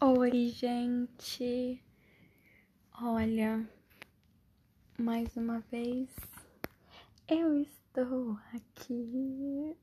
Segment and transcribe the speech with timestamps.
[0.00, 1.82] Oi, gente.
[3.00, 3.66] Olha,
[4.98, 6.10] mais uma vez
[7.28, 9.76] eu estou aqui.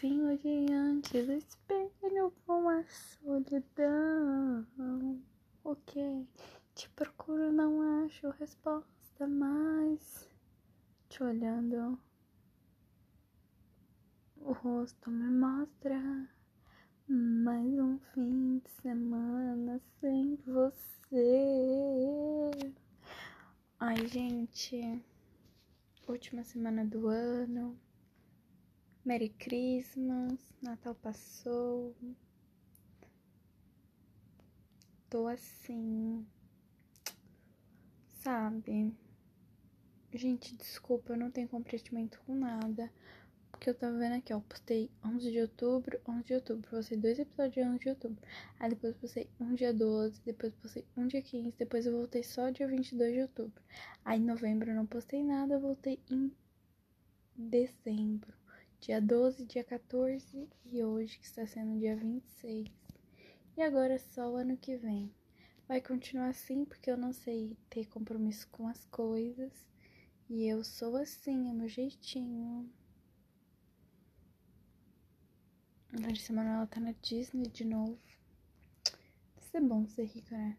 [0.00, 4.66] Vim diante do espelho com a solidão.
[5.64, 6.26] O que?
[6.74, 10.28] Te procuro, não acho resposta, mas
[11.08, 11.98] te olhando,
[14.36, 16.28] o rosto me mostra
[17.08, 21.12] mais um fim de semana sem você.
[23.78, 25.02] Ai, gente,
[26.08, 27.78] última semana do ano.
[29.04, 31.94] Merry Christmas, Natal passou.
[35.10, 36.26] Tô assim,
[38.22, 38.96] sabe?
[40.10, 42.90] Gente, desculpa, eu não tenho comprometimento com nada
[43.58, 44.40] que eu tava vendo aqui, ó.
[44.40, 46.70] Postei 11 de outubro, 11 de outubro.
[46.70, 48.22] Postei dois episódios de 11 de outubro.
[48.58, 52.50] Aí depois postei um dia 12, depois postei um dia 15, depois eu voltei só
[52.50, 53.62] dia 22 de outubro.
[54.04, 56.32] Aí em novembro eu não postei nada, eu voltei em
[57.36, 58.32] dezembro.
[58.80, 62.68] Dia 12, dia 14 e hoje, que está sendo dia 26.
[63.56, 65.12] E agora só o ano que vem.
[65.66, 69.52] Vai continuar assim porque eu não sei ter compromisso com as coisas.
[70.28, 72.70] E eu sou assim, é meu jeitinho.
[76.00, 77.96] Larissa Manoela tá na Disney de novo.
[79.36, 80.56] Deve ser bom ser rica, né?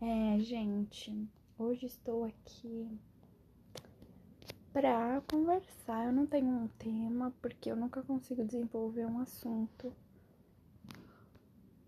[0.00, 2.98] É, gente, hoje estou aqui
[4.72, 6.06] pra conversar.
[6.06, 9.92] Eu não tenho um tema porque eu nunca consigo desenvolver um assunto.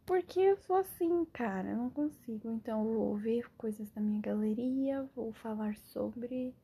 [0.06, 2.50] Porque eu sou assim, cara, eu não consigo.
[2.52, 6.54] Então eu vou ver coisas da minha galeria, vou falar sobre,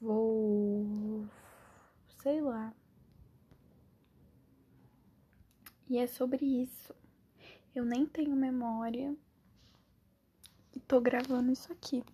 [0.00, 1.26] vou
[2.22, 2.72] sei lá,
[5.88, 6.94] e é sobre isso.
[7.74, 9.14] Eu nem tenho memória.
[10.74, 12.04] E tô gravando isso aqui.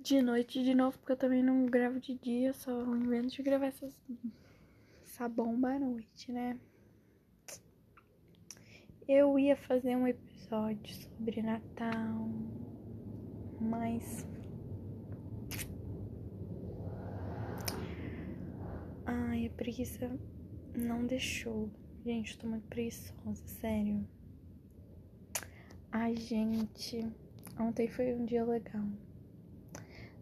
[0.00, 3.66] De noite de novo, porque eu também não gravo de dia, só invento de gravar
[3.66, 3.98] essas,
[5.02, 6.58] essa bomba à noite, né?
[9.08, 12.28] Eu ia fazer um episódio sobre Natal,
[13.60, 14.26] mas
[19.16, 20.10] Ai, a preguiça
[20.76, 21.70] não deixou.
[22.04, 24.04] Gente, eu tô muito preguiçosa, sério.
[25.92, 27.06] Ai, gente,
[27.56, 28.84] ontem foi um dia legal.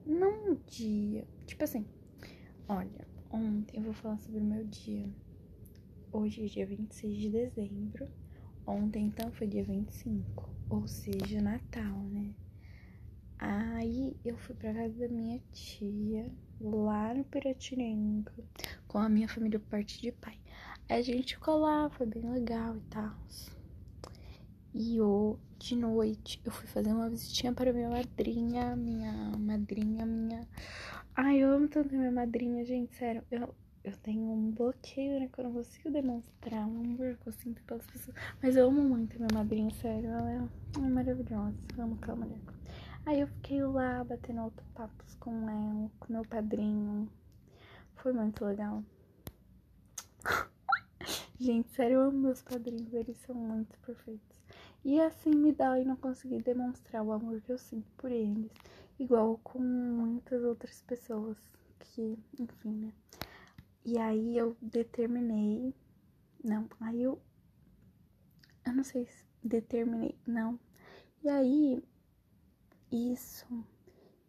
[0.04, 1.86] Não um dia, tipo assim,
[2.68, 5.08] olha, ontem eu vou falar sobre o meu dia.
[6.12, 8.06] Hoje é dia 26 de dezembro.
[8.66, 12.34] Ontem, então, foi dia 25, ou seja, Natal, né?
[13.38, 18.32] Aí eu fui pra casa da minha tia, lá no Piratininga,
[18.92, 20.38] com a minha família por parte de pai.
[20.86, 23.10] Aí a gente ficou lá, foi bem legal e tal.
[24.74, 30.46] E eu, de noite, eu fui fazer uma visitinha para minha madrinha, minha madrinha, minha.
[31.16, 33.22] Ai, eu amo tanto minha madrinha, gente, sério.
[33.30, 35.28] Eu, eu tenho um bloqueio, né?
[35.32, 38.14] Que eu não consigo demonstrar um amor que eu sinto pelas pessoas.
[38.42, 40.10] Mas eu amo muito minha madrinha, sério.
[40.10, 41.56] Ela é, é maravilhosa.
[41.78, 42.38] Eu amo aquela mulher.
[43.06, 47.08] Aí eu fiquei lá batendo outro papos com ela, com meu padrinho.
[48.02, 48.82] Foi muito legal.
[51.38, 54.42] Gente, sério, eu amo meus padrinhos, eles são muito perfeitos.
[54.84, 58.50] E assim me dá e não consegui demonstrar o amor que eu sinto por eles.
[58.98, 61.36] Igual com muitas outras pessoas
[61.78, 62.92] que, enfim, né?
[63.84, 65.72] E aí eu determinei.
[66.42, 67.22] Não, aí eu.
[68.66, 70.18] Eu não sei se determinei.
[70.26, 70.58] Não.
[71.22, 71.84] E aí
[72.90, 73.46] isso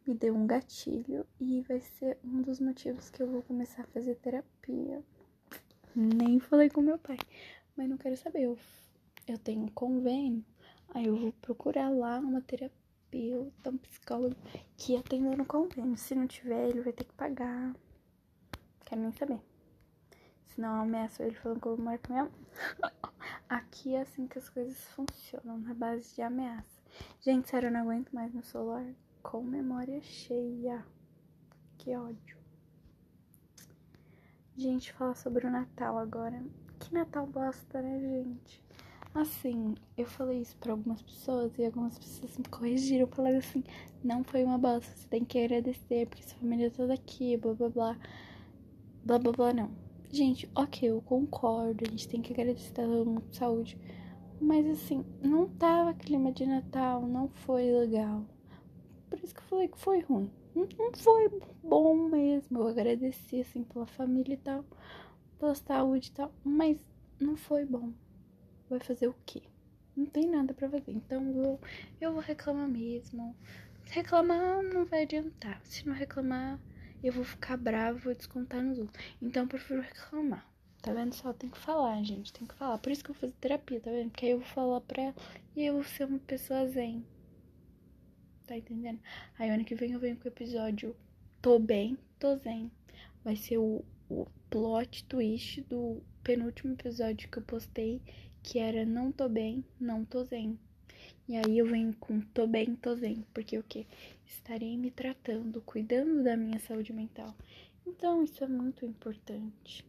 [0.05, 3.87] me deu um gatilho e vai ser um dos motivos que eu vou começar a
[3.87, 5.01] fazer terapia.
[5.95, 7.17] Nem falei com meu pai,
[7.75, 8.43] mas não quero saber.
[8.43, 8.57] Eu,
[9.27, 10.43] eu tenho um convênio,
[10.89, 14.35] aí eu vou procurar lá uma terapeuta, um psicólogo
[14.75, 15.97] que atenda no convênio.
[15.97, 17.73] Se não tiver, ele vai ter que pagar.
[18.85, 19.39] Quero nem saber.
[20.47, 22.31] Senão eu ameaço ele falando que eu com minha
[23.47, 26.83] Aqui é assim que as coisas funcionam, na base de ameaça.
[27.21, 28.85] Gente, sério, eu não aguento mais meu celular
[29.23, 30.85] com memória cheia.
[31.77, 32.37] Que ódio.
[34.55, 36.43] Gente, falar sobre o Natal agora.
[36.77, 38.61] Que Natal bosta, né, gente?
[39.15, 43.63] Assim, eu falei isso pra algumas pessoas e algumas pessoas me corrigiram, falando assim:
[44.03, 47.69] não foi uma bosta, você tem que agradecer porque sua família tá aqui, blá blá
[47.69, 47.97] blá.
[49.05, 49.71] Blá blá blá, não.
[50.11, 53.79] Gente, ok, eu concordo, a gente tem que agradecer a todo mundo saúde.
[54.39, 58.25] Mas assim, não tava clima de Natal, não foi legal.
[59.23, 60.29] Por isso que eu falei que foi ruim.
[60.53, 61.29] não foi
[61.63, 62.59] bom mesmo.
[62.59, 64.65] Eu agradeci, assim, pela família e tal,
[65.39, 66.85] pela saúde e tal, mas
[67.21, 67.93] não foi bom.
[68.69, 69.43] Vai fazer o quê?
[69.95, 70.91] Não tem nada para fazer.
[70.91, 71.57] Então eu,
[72.01, 73.33] eu vou reclamar mesmo.
[73.85, 75.61] Reclamar não vai adiantar.
[75.63, 76.59] Se não reclamar,
[77.01, 79.01] eu vou ficar bravo, vou descontar nos outros.
[79.21, 80.45] Então eu prefiro reclamar.
[80.81, 81.31] Tá vendo só?
[81.31, 82.33] Tem que falar, gente.
[82.33, 82.77] Tem que falar.
[82.77, 84.09] Por isso que eu vou fazer terapia, tá vendo?
[84.09, 85.15] Porque aí eu vou falar pra ela
[85.55, 87.05] e eu vou ser uma pessoa zen.
[88.45, 88.99] Tá entendendo?
[89.39, 90.95] Aí ano que vem eu venho com o episódio
[91.43, 92.71] Tô bem, tô zen.
[93.21, 98.01] Vai ser o, o plot twist do penúltimo episódio que eu postei,
[98.41, 100.57] que era Não tô bem, não tô zen.
[101.27, 103.85] E aí eu venho com tô bem, tô zen, porque o que?
[104.25, 107.35] Estarei me tratando, cuidando da minha saúde mental.
[107.85, 109.85] Então isso é muito importante.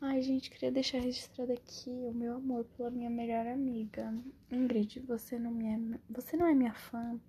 [0.00, 4.12] Ai, gente, queria deixar registrado aqui o meu amor pela minha melhor amiga.
[4.50, 7.20] Ingrid, você não, me é, você não é minha fã,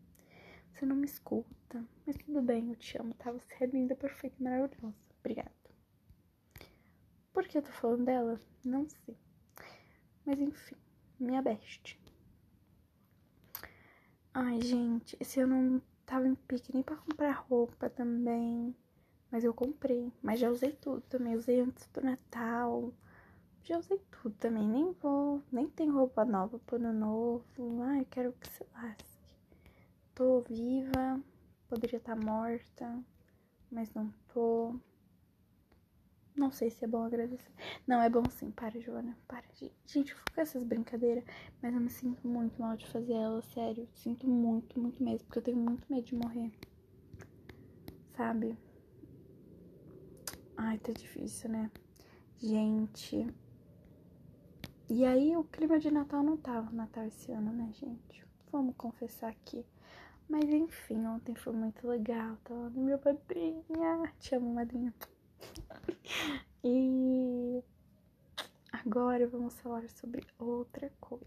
[0.73, 3.31] você não me escuta, mas tudo bem, eu te amo, tá?
[3.31, 4.95] Você é linda, perfeita maravilhosa.
[5.19, 5.51] Obrigada.
[7.33, 8.41] Por que eu tô falando dela?
[8.63, 9.17] Não sei.
[10.25, 10.75] Mas enfim,
[11.19, 11.99] minha best.
[14.33, 18.75] Ai, gente, esse ano não tava em pique nem pra comprar roupa também.
[19.31, 20.11] Mas eu comprei.
[20.21, 21.35] Mas já usei tudo também.
[21.35, 22.93] Usei antes do Natal.
[23.63, 24.67] Já usei tudo também.
[24.67, 25.41] Nem vou.
[25.51, 27.81] Nem tem roupa nova pro ano novo.
[27.83, 29.10] Ai, quero que se lasque.
[30.21, 31.19] Tô viva.
[31.67, 33.03] Poderia estar tá morta.
[33.71, 34.75] Mas não tô.
[36.35, 37.51] Não sei se é bom agradecer.
[37.87, 38.51] Não, é bom sim.
[38.51, 39.17] Para, Joana.
[39.27, 39.43] Para.
[39.87, 41.23] Gente, eu fico com essas brincadeiras,
[41.59, 43.89] mas eu me sinto muito mal de fazer elas, sério.
[43.95, 45.25] Sinto muito, muito mesmo.
[45.25, 46.51] Porque eu tenho muito medo de morrer.
[48.15, 48.55] Sabe?
[50.55, 51.71] Ai, tá difícil, né?
[52.37, 53.25] Gente.
[54.87, 58.23] E aí, o clima de Natal não tava Natal esse ano, né, gente?
[58.51, 59.65] Vamos confessar aqui.
[60.31, 62.37] Mas enfim, ontem foi muito legal.
[62.45, 64.13] Tava no meu padrinha.
[64.17, 64.93] Te amo, madrinha.
[66.63, 67.61] e
[68.71, 71.25] agora vamos falar sobre outra coisa.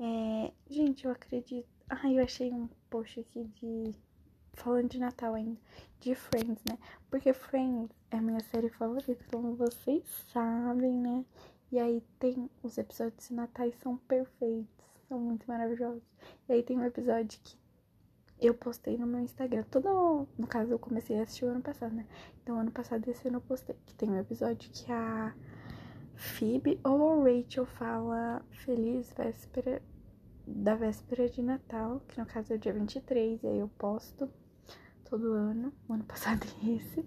[0.00, 1.68] É, gente, eu acredito.
[1.90, 3.92] Ai, eu achei um post aqui de.
[4.54, 5.60] Falando de Natal ainda.
[6.00, 6.78] De Friends, né?
[7.10, 10.02] Porque Friends é a minha série favorita, como vocês
[10.32, 11.22] sabem, né?
[11.70, 14.72] E aí tem os episódios de Natal são perfeitos,
[15.06, 16.02] são muito maravilhosos.
[16.48, 17.62] E aí tem um episódio que
[18.46, 19.64] eu postei no meu Instagram.
[19.70, 22.06] Todo, no caso, eu comecei a assistir o ano passado, né?
[22.42, 23.76] Então, ano passado, esse ano eu postei.
[23.86, 25.34] Que tem um episódio que a
[26.14, 29.82] Phoebe ou a Rachel fala Feliz Véspera
[30.46, 34.28] da véspera de Natal, que no caso é o dia 23, e aí eu posto
[35.08, 37.04] todo ano, o ano passado é esse.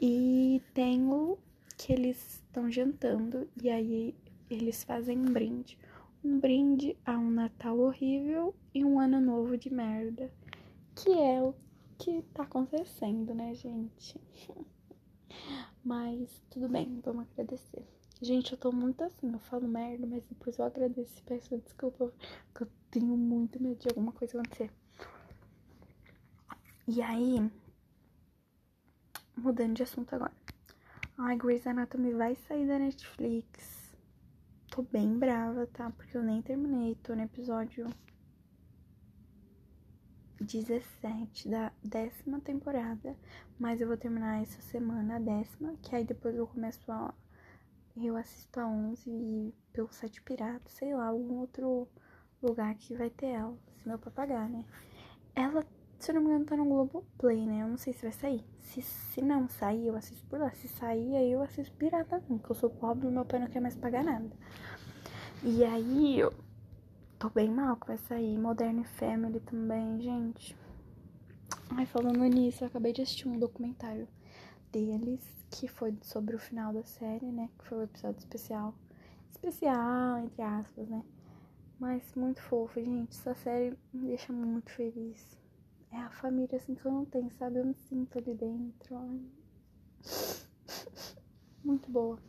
[0.00, 1.38] E tem o
[1.76, 4.14] que eles estão jantando, e aí
[4.50, 5.78] eles fazem um brinde.
[6.24, 10.28] Um brinde a um Natal horrível e um ano novo de merda
[10.96, 11.54] que é o
[11.98, 14.18] que tá acontecendo, né, gente?
[15.84, 17.86] Mas tudo bem, vamos agradecer.
[18.20, 22.10] Gente, eu tô muito assim, eu falo merda, mas depois eu agradeço e peço desculpa,
[22.46, 24.70] porque eu tenho muito medo de alguma coisa acontecer.
[26.88, 27.50] E aí,
[29.36, 30.32] mudando de assunto agora.
[31.18, 33.94] Ai, Grey's Anatomy vai sair da Netflix.
[34.70, 35.90] Tô bem brava, tá?
[35.90, 37.86] Porque eu nem terminei, tô no episódio
[40.40, 43.16] 17 da décima temporada,
[43.58, 47.14] mas eu vou terminar essa semana a décima, que aí depois eu começo a.
[47.96, 51.88] Eu assisto a 11 e pelo Sete Piratas, sei lá, algum outro
[52.42, 54.66] lugar que vai ter ela, se meu pra pagar, né?
[55.34, 55.64] Ela,
[55.98, 57.62] se eu não me engano, tá no Globoplay, né?
[57.62, 58.44] Eu não sei se vai sair.
[58.60, 60.50] Se, se não sair, eu assisto por lá.
[60.52, 63.60] Se sair, aí eu assisto pirata, porque eu sou pobre e meu pai não quer
[63.60, 64.30] mais pagar nada.
[65.42, 66.34] E aí, eu
[67.26, 68.38] Tô bem mal que vai sair.
[68.38, 70.56] Modern Family também, gente.
[71.70, 74.06] Ai, falando nisso, eu acabei de assistir um documentário
[74.70, 77.50] deles, que foi sobre o final da série, né?
[77.58, 78.72] Que foi um episódio especial.
[79.28, 81.04] Especial, entre aspas, né?
[81.80, 83.18] Mas muito fofo, gente.
[83.18, 85.36] Essa série me deixa muito feliz.
[85.90, 87.58] É a família assim que eu não tenho, sabe?
[87.58, 89.20] Eu me sinto ali dentro.
[91.64, 92.20] Muito boa.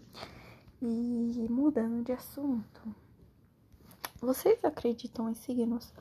[0.82, 3.07] E mudando de assunto.
[4.20, 5.94] Vocês acreditam em signos?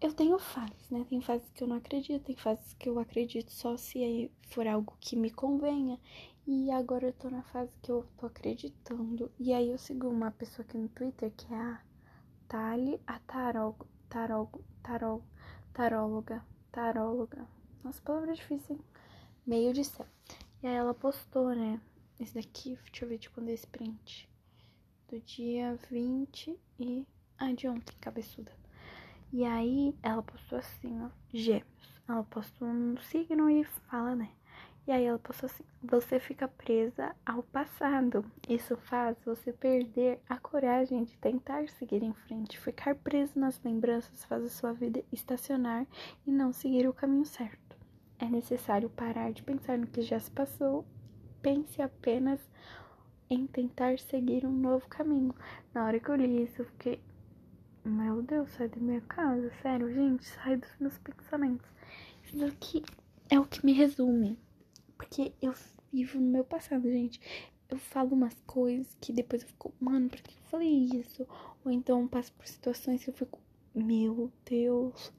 [0.00, 1.04] Eu tenho fases, né?
[1.10, 4.96] Tem fases que eu não acredito, tem fases que eu acredito só se for algo
[5.00, 5.98] que me convenha.
[6.46, 9.32] E agora eu tô na fase que eu tô acreditando.
[9.36, 11.82] E aí eu sigo uma pessoa aqui no Twitter que é a
[12.46, 15.24] Tali, a taróloga, taróloga, taróloga,
[15.72, 17.48] taróloga, taróloga.
[17.82, 18.84] Nossa, palavra difícil, hein?
[19.44, 20.06] Meio de céu.
[20.62, 21.80] E aí ela postou, né?
[22.20, 24.28] Esse daqui, deixa eu ver de quando é esse print
[25.08, 27.06] do dia 20 e.
[27.38, 28.52] Ah, de ontem, cabeçuda.
[29.32, 32.02] E aí ela postou assim, ó, gêmeos.
[32.08, 34.30] ela posta um signo e fala, né?
[34.86, 38.24] E aí ela postou assim: você fica presa ao passado.
[38.48, 42.58] Isso faz você perder a coragem de tentar seguir em frente.
[42.58, 45.86] Ficar preso nas lembranças faz a sua vida estacionar
[46.26, 47.76] e não seguir o caminho certo.
[48.18, 50.86] É necessário parar de pensar no que já se passou.
[51.42, 52.40] Pense apenas
[53.30, 55.34] em tentar seguir um novo caminho.
[55.74, 57.00] Na hora que eu li isso, eu fiquei.
[57.84, 59.50] Meu Deus, sai da minha casa.
[59.62, 61.68] Sério, gente, sai dos meus pensamentos.
[62.24, 62.82] Isso daqui
[63.30, 64.38] é o que me resume
[64.98, 65.54] porque eu
[65.92, 67.20] vivo no meu passado, gente.
[67.70, 71.26] Eu falo umas coisas que depois eu fico, mano, por que eu falei isso?
[71.64, 73.38] Ou então passo por situações que eu fico,
[73.74, 75.12] meu Deus.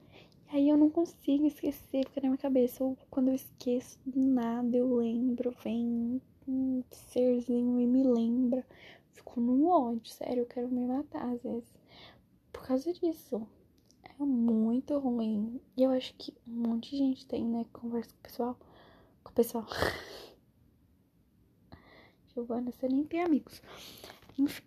[0.52, 2.84] E aí eu não consigo esquecer, fica na minha cabeça.
[2.84, 8.66] Ou quando eu esqueço do nada, eu lembro, vem um serzinho e me lembra.
[9.12, 11.72] Fico no ódio, sério, eu quero me matar às vezes.
[12.52, 13.46] Por causa disso.
[14.18, 15.60] É muito ruim.
[15.76, 17.64] E eu acho que um monte de gente tem, né?
[17.72, 18.58] Conversa com o pessoal
[19.22, 19.66] com o pessoal.
[22.34, 23.62] Giovana, você nem tem amigos.
[24.38, 24.62] Enfim.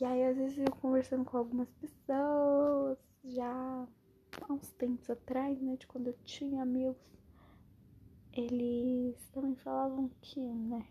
[0.00, 3.86] E aí, às vezes, eu conversando com algumas pessoas, já
[4.42, 6.96] há uns tempos atrás, né, de quando eu tinha amigos,
[8.32, 10.86] eles também falavam que, né,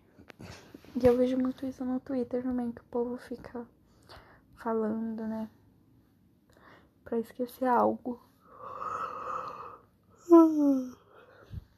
[0.96, 3.66] e eu vejo muito isso no Twitter também, que o povo fica
[4.56, 5.50] falando, né,
[7.04, 8.20] pra esquecer algo.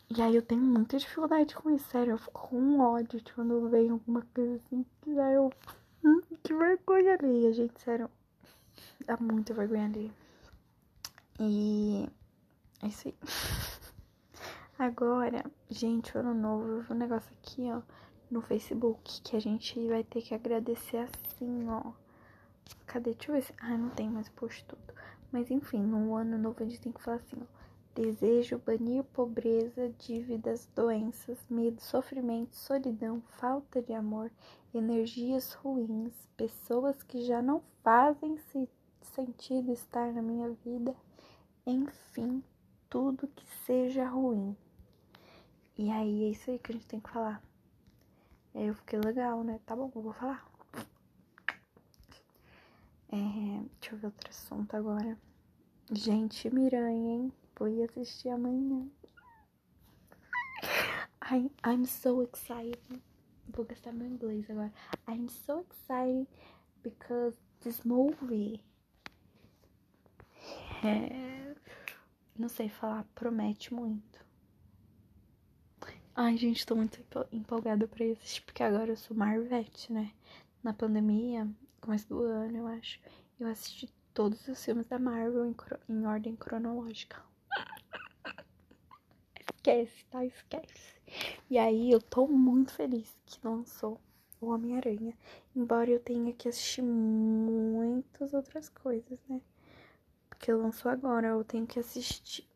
[0.09, 2.13] E aí eu tenho muita dificuldade com isso, sério.
[2.13, 4.83] Eu fico com ódio quando eu vejo alguma coisa assim.
[5.01, 5.53] Que aí eu.
[6.03, 8.09] Hum, que vergonha ali, gente, sério.
[9.05, 10.11] Dá muita vergonha ali.
[11.39, 12.09] E.
[12.81, 13.15] É isso aí.
[14.79, 17.81] Agora, gente, ano novo, eu vi um negócio aqui, ó,
[18.29, 21.91] no Facebook, que a gente vai ter que agradecer assim, ó.
[22.85, 23.13] Cadê?
[23.13, 23.53] Deixa eu ver se.
[23.59, 24.93] Ah, não tem mais post tudo.
[25.31, 27.59] Mas enfim, no ano novo a gente tem que falar assim, ó.
[27.95, 34.31] Desejo banir pobreza, dívidas, doenças, medo, sofrimento, solidão, falta de amor,
[34.73, 38.37] energias ruins, pessoas que já não fazem
[39.01, 40.95] sentido estar na minha vida,
[41.65, 42.43] enfim,
[42.89, 44.55] tudo que seja ruim.
[45.77, 47.48] E aí é isso aí que a gente tem que falar.
[48.53, 49.59] Aí eu fiquei legal, né?
[49.65, 50.45] Tá bom, eu vou falar.
[53.11, 55.17] É, deixa eu ver outro assunto agora.
[55.91, 57.33] Gente, Miranha, hein?
[57.57, 58.87] vou ir assistir amanhã.
[61.31, 62.79] I, I'm so excited.
[63.47, 64.71] Vou gastar meu inglês agora.
[65.07, 66.27] I'm so excited
[66.83, 68.63] because this movie
[70.83, 71.55] é,
[72.37, 74.25] não sei falar, promete muito.
[76.21, 76.99] Ai, gente, tô muito
[77.31, 80.11] empolgada pra assistir, porque agora eu sou Marvete, né?
[80.61, 81.47] Na pandemia,
[81.79, 82.99] começo do ano, eu acho,
[83.39, 85.55] eu assisti todos os filmes da Marvel em,
[85.87, 87.23] em ordem cronológica
[89.55, 90.25] esquece, tá?
[90.25, 90.99] Esquece.
[91.49, 93.97] E aí eu tô muito feliz que lançou
[94.41, 95.17] o Homem-Aranha.
[95.55, 99.39] Embora eu tenha que assistir muitas outras coisas, né?
[100.29, 102.48] Porque lançou agora, eu tenho que assistir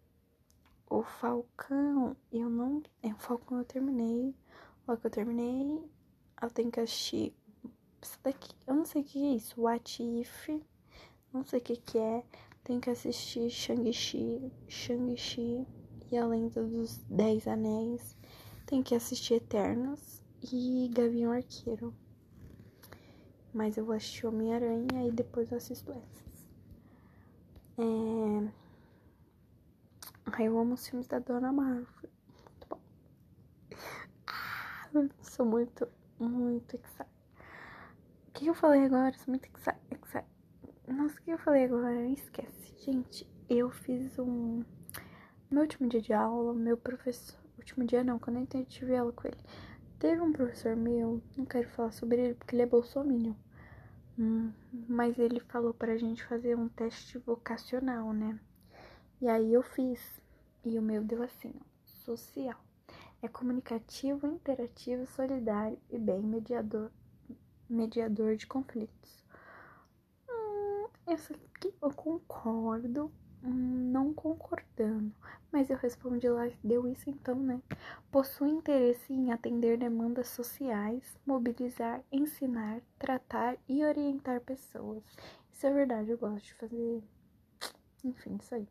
[0.94, 2.16] o Falcão.
[2.32, 2.84] Eu não.
[3.02, 4.36] É, o Falcão eu terminei.
[4.88, 5.84] Logo que eu terminei,
[6.42, 7.36] eu tenho que assistir.
[8.02, 8.54] Isso daqui.
[8.68, 9.62] Eu não sei o que é isso.
[9.62, 10.50] What If.
[11.34, 12.24] Não sei o que, que é.
[12.64, 14.52] Tenho que assistir Shang-Chi.
[14.68, 15.66] Shang-Chi
[16.12, 18.16] e a Lenda dos Dez Anéis.
[18.68, 20.22] Tem que assistir Eternos
[20.52, 21.94] e Gavião Arqueiro.
[23.52, 26.50] Mas eu vou assistir Homem-Aranha e depois eu assisto essas.
[27.80, 28.63] É...
[30.26, 31.88] Ai, eu amo os filmes da Dona Marvel.
[32.02, 32.80] Muito bom.
[34.28, 34.88] Ah,
[35.22, 35.88] sou muito,
[36.20, 37.08] muito excited.
[38.28, 39.14] O que eu falei agora?
[39.18, 39.84] Sou muito excited.
[40.88, 42.08] Nossa, o que eu falei agora?
[42.08, 42.76] Esquece.
[42.78, 44.64] Gente, eu fiz um
[45.50, 47.40] meu último dia de aula, meu professor.
[47.58, 49.38] Último dia não, quando eu tive aula com ele.
[50.00, 53.34] Teve um professor meu, não quero falar sobre ele porque ele é bolsominion.
[54.18, 54.52] Hum,
[54.88, 58.40] mas ele falou pra gente fazer um teste vocacional, né?
[59.24, 60.22] E aí eu fiz.
[60.66, 62.60] E o meu deu assim, ó, social.
[63.22, 66.92] É comunicativo, interativo, solidário e bem mediador,
[67.70, 69.26] mediador de conflitos.
[70.30, 73.10] Hum, essa aqui eu concordo,
[73.42, 75.16] não concordando,
[75.54, 77.62] mas eu respondi lá, deu isso então, né?
[78.12, 85.02] Possui interesse em atender demandas sociais, mobilizar, ensinar, tratar e orientar pessoas.
[85.50, 87.02] Isso é verdade, eu gosto de fazer.
[88.04, 88.68] Enfim, isso aí.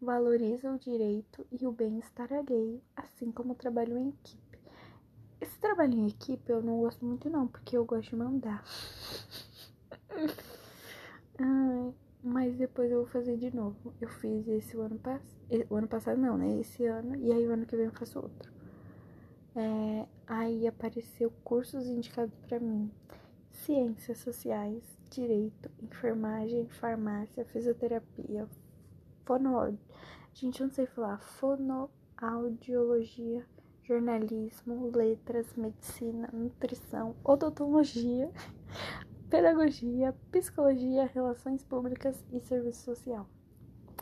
[0.00, 4.58] Valoriza o direito e o bem-estar alheio, assim como o trabalho em equipe.
[5.40, 8.64] Esse trabalho em equipe eu não gosto muito, não, porque eu gosto de mandar.
[12.22, 13.94] Mas depois eu vou fazer de novo.
[14.00, 15.36] Eu fiz esse ano passado.
[15.70, 16.58] O ano passado não, né?
[16.58, 17.14] Esse ano.
[17.16, 18.52] E aí o ano que vem eu faço outro.
[19.54, 22.90] É, aí apareceu cursos indicados para mim:
[23.50, 28.48] Ciências Sociais, Direito, Enfermagem, Farmácia, Fisioterapia,
[29.26, 29.78] Fono.
[30.32, 31.18] Gente, eu não sei falar.
[31.18, 33.44] Fonoaudiologia,
[33.82, 38.30] jornalismo, letras, medicina, nutrição, odontologia,
[39.28, 43.28] pedagogia, psicologia, relações públicas e serviço social.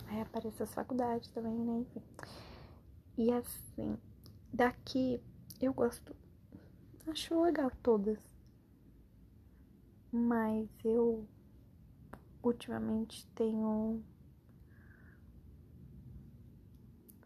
[0.07, 1.79] Aí aparece as faculdades também, né?
[1.79, 2.03] Enfim.
[3.17, 3.97] E assim,
[4.53, 5.23] daqui
[5.61, 6.15] eu gosto,
[7.09, 8.19] acho legal todas.
[10.13, 11.27] Mas eu
[12.43, 14.05] ultimamente tenho.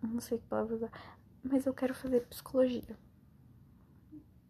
[0.03, 0.93] Não sei que palavra usar.
[1.43, 2.97] Mas eu quero fazer psicologia.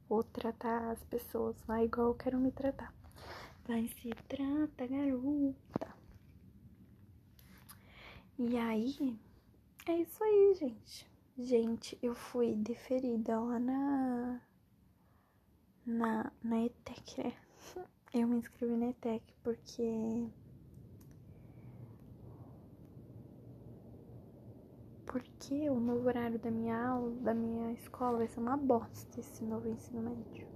[0.08, 2.94] Vou tratar as pessoas lá igual eu quero me tratar.
[3.66, 5.94] Vai se trata, garota.
[8.38, 9.18] E aí,
[9.86, 11.06] é isso aí, gente.
[11.36, 14.40] Gente, eu fui deferida lá na.
[15.86, 17.32] Na, na ETEC, né?
[18.12, 20.28] Eu me inscrevi na ETEC porque.
[25.08, 29.44] Porque o novo horário da minha aula, da minha escola, vai ser uma bosta esse
[29.44, 30.48] novo ensino médio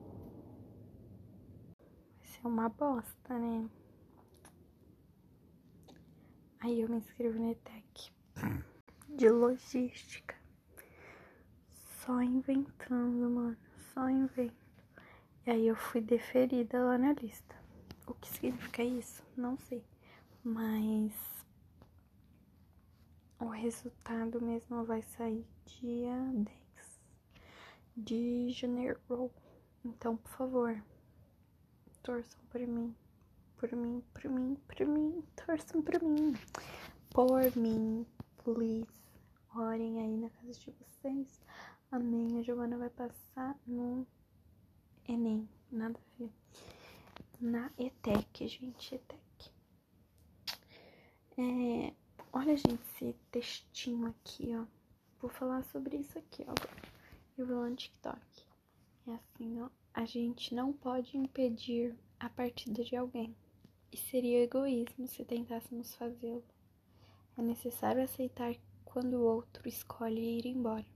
[2.44, 3.68] é uma bosta, né?
[6.60, 8.12] Aí eu me inscrevi no ETEC
[9.08, 10.34] de logística.
[12.00, 13.56] Só inventando, mano.
[13.94, 14.54] Só invento.
[15.46, 17.56] E aí eu fui deferida lá na lista.
[18.06, 19.22] O que significa isso?
[19.36, 19.84] Não sei.
[20.42, 21.12] Mas
[23.42, 26.56] o resultado mesmo vai sair dia 10
[27.96, 29.00] de janeiro.
[29.84, 30.84] Então, por favor,
[32.04, 32.94] torçam por mim,
[33.56, 36.34] por mim, por mim, por mim, torçam por mim,
[37.10, 38.06] por mim,
[38.44, 38.86] please.
[39.56, 41.40] Orem aí na casa de vocês.
[41.90, 42.38] Amém.
[42.38, 44.06] A Giovana vai passar no
[45.06, 46.32] Enem, nada a ver.
[47.40, 49.22] Na ETEC, gente, ETEC.
[51.36, 51.92] É,
[52.32, 54.64] olha, gente, esse textinho aqui, ó.
[55.20, 56.54] Vou falar sobre isso aqui, ó.
[57.36, 58.18] Eu vou lá no TikTok.
[59.06, 59.68] É assim, ó.
[59.94, 63.36] A gente não pode impedir a partida de alguém,
[63.92, 66.44] e seria egoísmo se tentássemos fazê-lo.
[67.36, 70.86] É necessário aceitar quando o outro escolhe ir embora,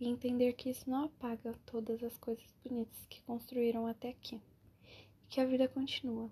[0.00, 4.40] e entender que isso não apaga todas as coisas bonitas que construíram até aqui,
[4.84, 6.30] e que a vida continua,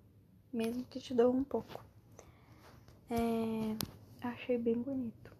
[0.53, 1.85] mesmo que te doa um pouco.
[3.11, 3.77] É,
[4.29, 5.33] achei bem bonito.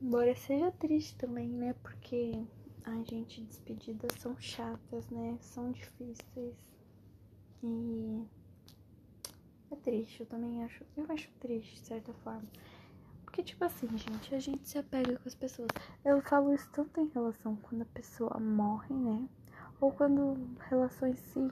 [0.00, 1.74] Embora seja triste também, né?
[1.82, 2.46] Porque
[2.84, 5.36] Ai, gente, despedidas são chatas, né?
[5.40, 6.56] São difíceis.
[7.62, 8.24] E
[9.70, 10.84] é triste, eu também acho.
[10.96, 12.48] Eu acho triste, de certa forma.
[13.22, 15.68] Porque, tipo assim, gente, a gente se apega com as pessoas.
[16.04, 19.28] Eu falo isso tanto em relação quando a pessoa morre, né?
[19.80, 21.48] Ou quando relações se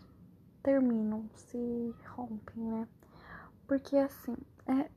[0.63, 2.89] terminam, se rompem, né?
[3.67, 4.35] Porque, assim,
[4.67, 4.91] é.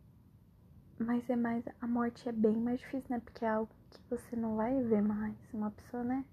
[1.05, 1.63] Mas é mais.
[1.81, 3.19] A morte é bem mais difícil, né?
[3.19, 5.35] Porque é algo que você não vai ver mais.
[5.53, 6.23] Uma pessoa, né?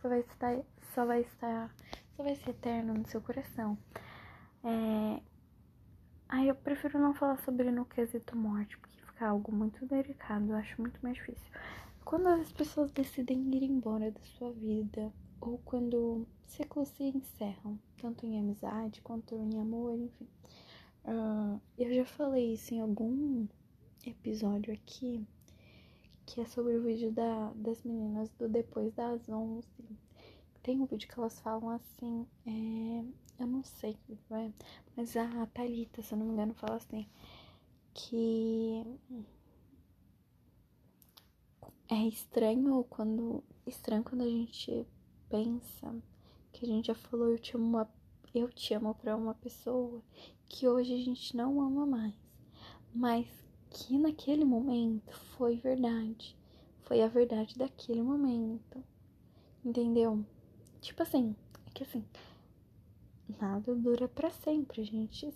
[0.00, 0.56] Só vai estar,
[0.94, 1.74] só vai estar,
[2.16, 3.76] só vai ser eterno no seu coração.
[4.64, 5.20] É...
[6.28, 10.56] Aí eu prefiro não falar sobre no quesito morte, porque fica algo muito delicado, eu
[10.56, 11.50] acho muito mais difícil.
[12.04, 18.26] Quando as pessoas decidem ir embora da sua vida, ou quando ciclos se encerram, tanto
[18.26, 20.28] em amizade quanto em amor, enfim.
[21.04, 23.46] Uh, eu já falei isso em algum
[24.10, 25.26] episódio aqui,
[26.26, 29.66] que é sobre o vídeo da, das meninas do Depois das 11.
[30.62, 33.96] Tem um vídeo que elas falam assim, é, eu não sei,
[34.30, 34.50] é,
[34.96, 37.06] mas a Thalita, se eu não me engano, fala assim,
[37.92, 38.82] que
[41.90, 44.86] é estranho quando, estranho quando a gente
[45.28, 45.94] pensa
[46.52, 47.86] que a gente já falou eu te amo,
[48.34, 50.02] eu te amo pra uma pessoa
[50.46, 52.14] que hoje a gente não ama mais,
[52.94, 53.43] mas
[53.74, 56.36] que naquele momento foi verdade.
[56.82, 58.82] Foi a verdade daquele momento.
[59.64, 60.24] Entendeu?
[60.80, 61.34] Tipo assim,
[61.66, 62.04] é que assim,
[63.40, 65.34] nada dura para sempre, a gente,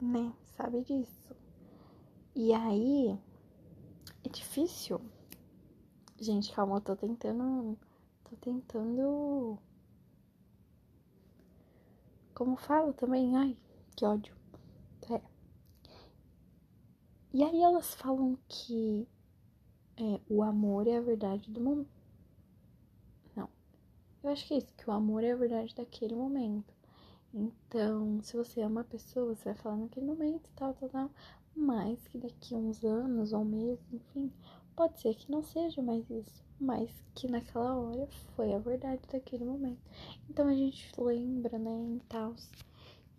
[0.00, 1.34] né, sabe disso.
[2.34, 3.18] E aí,
[4.22, 5.00] é difícil.
[6.18, 7.78] Gente, calma, eu tô tentando.
[8.28, 9.58] Tô tentando.
[12.34, 13.36] Como falo também?
[13.36, 13.56] Ai,
[13.96, 14.39] que ódio.
[17.32, 19.06] E aí elas falam que
[19.96, 21.86] é, o amor é a verdade do mundo.
[23.36, 23.48] Não.
[24.22, 26.74] Eu acho que é isso, que o amor é a verdade daquele momento.
[27.32, 31.10] Então, se você ama a pessoa, você vai falar naquele momento, tal, tal, tal.
[31.54, 34.32] Mas que daqui a uns anos ou meses, enfim,
[34.74, 36.42] pode ser que não seja mais isso.
[36.58, 39.80] Mas que naquela hora foi a verdade daquele momento.
[40.28, 42.34] Então a gente lembra, né, e tal.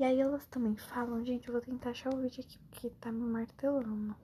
[0.02, 3.12] E aí elas também falam, gente, eu vou tentar achar o vídeo aqui porque tá
[3.12, 4.16] me martelando.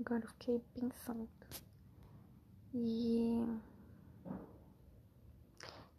[0.00, 1.28] Agora eu fiquei pensando.
[2.72, 3.44] E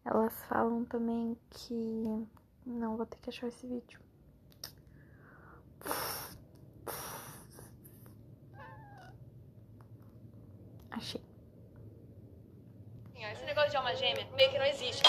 [0.03, 2.25] elas falam também que.
[2.65, 3.99] Não, vou ter que achar esse vídeo.
[10.89, 11.28] Achei.
[13.31, 15.01] Esse negócio de alma gêmea meio que não existe.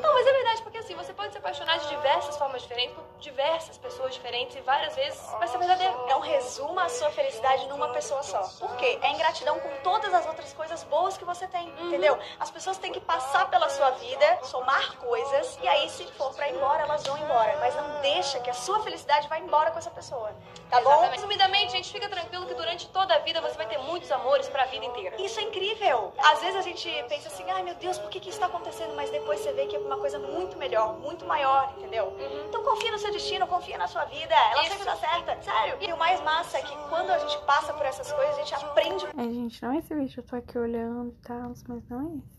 [0.00, 3.04] Não, mas é verdade, porque assim, você pode se apaixonar de diversas formas diferentes, por
[3.20, 6.06] diversas pessoas diferentes e várias vezes vai ser verdadeiro.
[6.08, 8.40] Não resuma a sua felicidade numa pessoa só.
[8.58, 8.98] Por quê?
[9.02, 11.86] É ingratidão com todas as outras coisas boas que você tem, Uhum.
[11.88, 12.18] entendeu?
[12.40, 16.48] As pessoas têm que passar pela sua vida, somar coisas, e aí se for pra
[16.48, 17.56] ir embora, elas vão embora.
[17.58, 20.32] Mas não deixa que a sua felicidade vá embora com essa pessoa.
[20.70, 21.08] Tá bom?
[21.10, 24.64] Resumidamente, gente, fica tranquilo que durante toda a vida você vai ter muitos amores pra
[24.66, 25.20] vida inteira.
[25.22, 26.12] Isso é incrível.
[26.18, 28.94] Às vezes a gente pensa assim, ai meu Deus, por que, que isso tá acontecendo?
[28.96, 32.16] Mas depois você vê que é uma coisa muito melhor, muito maior, entendeu?
[32.48, 34.34] Então confia no seu destino, confia na sua vida.
[34.34, 34.70] Ela Isso.
[34.70, 35.76] sempre dá certa, sério.
[35.80, 38.54] E o mais massa é que quando a gente passa por essas coisas, a gente
[38.54, 42.00] aprende É, gente, não é esse vídeo, eu tô aqui olhando e tal, mas não
[42.00, 42.36] é esse.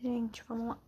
[0.00, 0.78] Gente, vamos lá.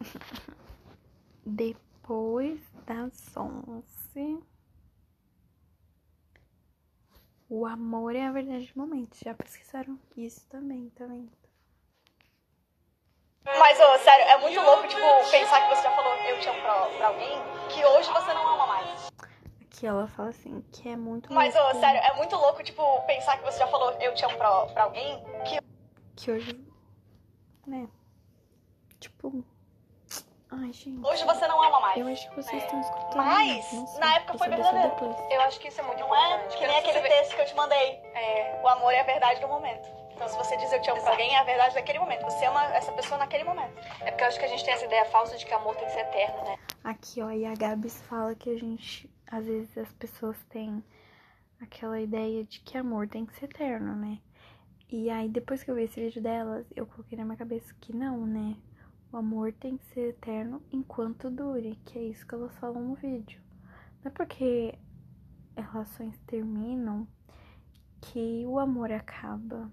[1.44, 4.42] Depois das onze.
[7.50, 9.14] O amor é a verdade do momento.
[9.22, 11.43] Já pesquisaram isso também, tá vendo?
[13.44, 16.60] Mas, ô, sério, é muito louco, tipo, pensar que você já falou eu te amo
[16.62, 19.08] pra, pra alguém, que hoje você não ama mais.
[19.60, 22.82] Aqui ela fala assim, que é muito Mas, ô, louco sério, é muito louco, tipo,
[23.02, 25.58] pensar que você já falou eu te amo pra, pra alguém, que
[26.16, 26.64] Que hoje,
[27.66, 27.86] né?
[28.98, 29.44] Tipo...
[30.50, 31.04] Ai, gente.
[31.04, 31.96] hoje você não ama mais.
[31.98, 33.16] Eu acho que vocês estão escutando.
[33.16, 35.16] Mas, na época foi verdadeiro.
[35.30, 36.46] Eu acho que isso é muito Não é?
[36.46, 38.00] Que nem aquele texto que eu te mandei.
[38.14, 39.88] É, o amor é a verdade do momento.
[40.14, 42.22] Então, se você diz eu te amo pra alguém, é a verdade daquele momento.
[42.22, 43.76] Você ama essa pessoa naquele momento.
[44.00, 45.86] É porque eu acho que a gente tem essa ideia falsa de que amor tem
[45.86, 46.56] que ser eterno, né?
[46.84, 50.84] Aqui, ó, e a Gabs fala que a gente, às vezes as pessoas têm
[51.60, 54.20] aquela ideia de que amor tem que ser eterno, né?
[54.88, 57.92] E aí, depois que eu vi esse vídeo delas, eu coloquei na minha cabeça que
[57.92, 58.56] não, né?
[59.12, 62.94] O amor tem que ser eterno enquanto dure, que é isso que elas falam no
[62.94, 63.42] vídeo.
[64.02, 64.78] Não é porque
[65.56, 67.08] relações terminam
[68.00, 69.70] que o amor acaba.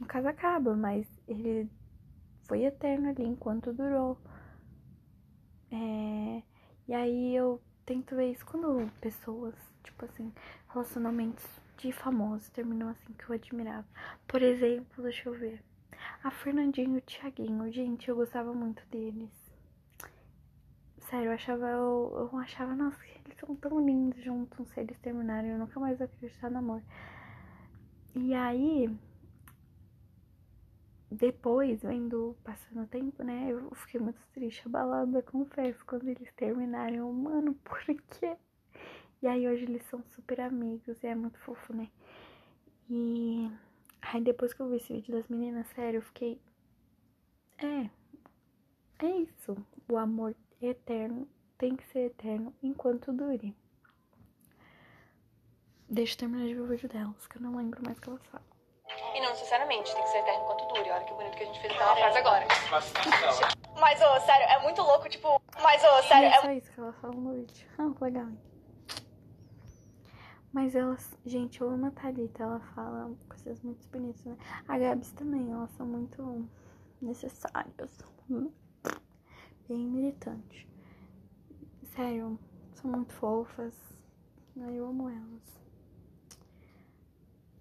[0.00, 1.70] No caso, acaba, mas ele
[2.46, 4.18] foi eterno ali enquanto durou.
[5.70, 6.42] É,
[6.88, 10.32] e aí eu tento ver isso quando pessoas, tipo assim,
[10.68, 11.44] relacionamentos
[11.78, 13.86] de famosos terminam assim que eu admirava.
[14.26, 15.62] Por exemplo, deixa eu ver.
[16.22, 19.30] A Fernandinha e o Thiaguinho, gente, eu gostava muito deles.
[21.08, 25.50] Sério, eu achava, eu, eu achava, nossa, eles são tão lindos juntos, se eles terminarem,
[25.50, 26.82] eu nunca mais vou acreditar no amor.
[28.14, 28.90] E aí,
[31.10, 37.12] depois, vendo, passando o tempo, né, eu fiquei muito triste, abalada, confesso, quando eles terminaram,
[37.12, 38.36] mano, por quê?
[39.22, 41.88] E aí hoje eles são super amigos, e é muito fofo, né?
[42.90, 43.50] E
[44.02, 46.40] aí depois que eu vi esse vídeo das meninas, sério, eu fiquei,
[47.58, 47.88] é,
[48.98, 49.56] é isso,
[49.88, 53.54] o amor eterno tem que ser eterno enquanto dure.
[55.88, 58.08] Deixa eu terminar de ver o vídeo delas, que eu não lembro mais o que
[58.08, 58.55] elas falam.
[59.14, 60.90] E não necessariamente tem que ser eterno enquanto dure.
[60.90, 62.46] Olha que bonito que a gente fez aquela frase agora.
[63.80, 65.40] Mas, ô, sério, é muito louco, tipo.
[65.62, 67.66] Mas, ô, sério, é é só isso que elas falam no vídeo.
[67.78, 68.28] Ah, legal.
[70.52, 74.36] Mas elas, gente, eu amo a Thalita, ela fala coisas muito bonitas, né?
[74.66, 76.48] A Gabs também, elas são muito
[77.02, 77.98] necessárias.
[79.68, 80.66] Bem militante.
[81.94, 82.38] Sério,
[82.74, 83.74] são muito fofas.
[84.56, 85.65] Eu amo elas.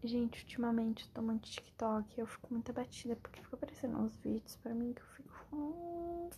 [0.05, 4.55] Gente, ultimamente eu tô muito TikTok, eu fico muito abatida porque fica aparecendo uns vídeos
[4.57, 6.29] pra mim que eu fico.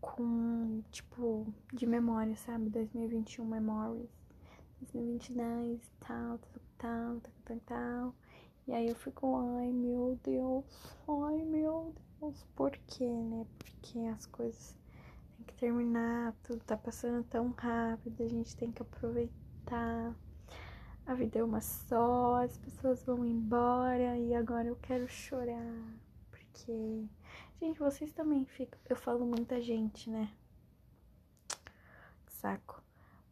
[0.00, 2.70] com, tipo, de memória, sabe?
[2.70, 4.08] 2021 Memories,
[4.80, 8.14] 2022, tal, tal, tal, tal, tal, tal.
[8.66, 10.64] E aí eu fico, ai meu Deus,
[11.06, 13.46] ai meu Deus, por quê, né?
[13.58, 14.74] Porque as coisas
[15.36, 20.16] têm que terminar, tudo tá passando tão rápido, a gente tem que aproveitar.
[21.06, 25.94] A vida é uma só, as pessoas vão embora e agora eu quero chorar.
[26.32, 27.06] Porque,
[27.60, 28.76] gente, vocês também ficam.
[28.88, 30.32] Eu falo muita gente, né?
[32.26, 32.82] Saco.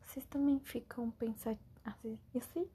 [0.01, 1.59] Vocês também ficam pensando.
[2.33, 2.71] Eu sei.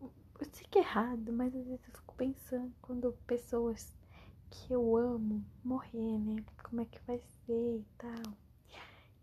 [0.00, 3.96] Eu sei que é errado, mas às vezes eu fico pensando quando pessoas
[4.50, 6.44] que eu amo morrer, né?
[6.64, 8.34] Como é que vai ser e tal.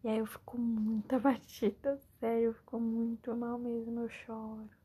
[0.01, 4.78] E aí eu fico muito abatida, sério, eu fico muito mal mesmo, eu choro.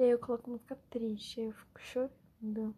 [0.00, 2.74] E aí eu coloco música triste, aí eu fico chorando.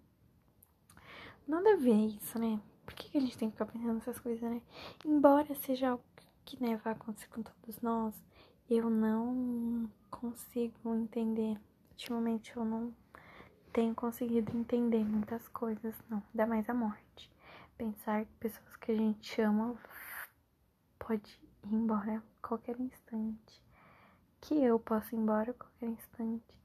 [1.46, 2.60] Nada a ver isso, né?
[2.84, 4.60] Por que, que a gente tem que ficar pensando nessas coisas, né?
[5.06, 6.02] Embora seja algo
[6.44, 8.12] que né, vai acontecer com todos nós,
[8.68, 11.60] eu não consigo entender.
[11.92, 12.92] Ultimamente eu não
[13.72, 16.20] tenho conseguido entender muitas coisas, não.
[16.30, 17.30] Ainda mais a morte.
[17.78, 19.76] Pensar que pessoas que a gente ama
[20.98, 23.62] pode ir embora a qualquer instante.
[24.40, 26.61] Que eu possa ir embora a qualquer instante.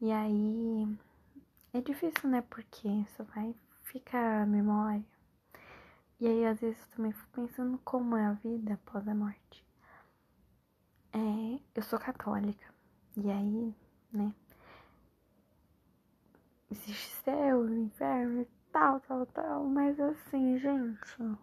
[0.00, 0.98] E aí
[1.72, 2.42] é difícil, né?
[2.42, 5.04] Porque só vai ficar a memória.
[6.18, 9.64] E aí às vezes eu também fico pensando como é a vida após a morte.
[11.12, 12.66] É, eu sou católica.
[13.16, 13.74] E aí,
[14.12, 14.34] né?
[16.70, 19.64] Existe céu, inferno e tal, tal, tal.
[19.64, 21.38] Mas assim, gente.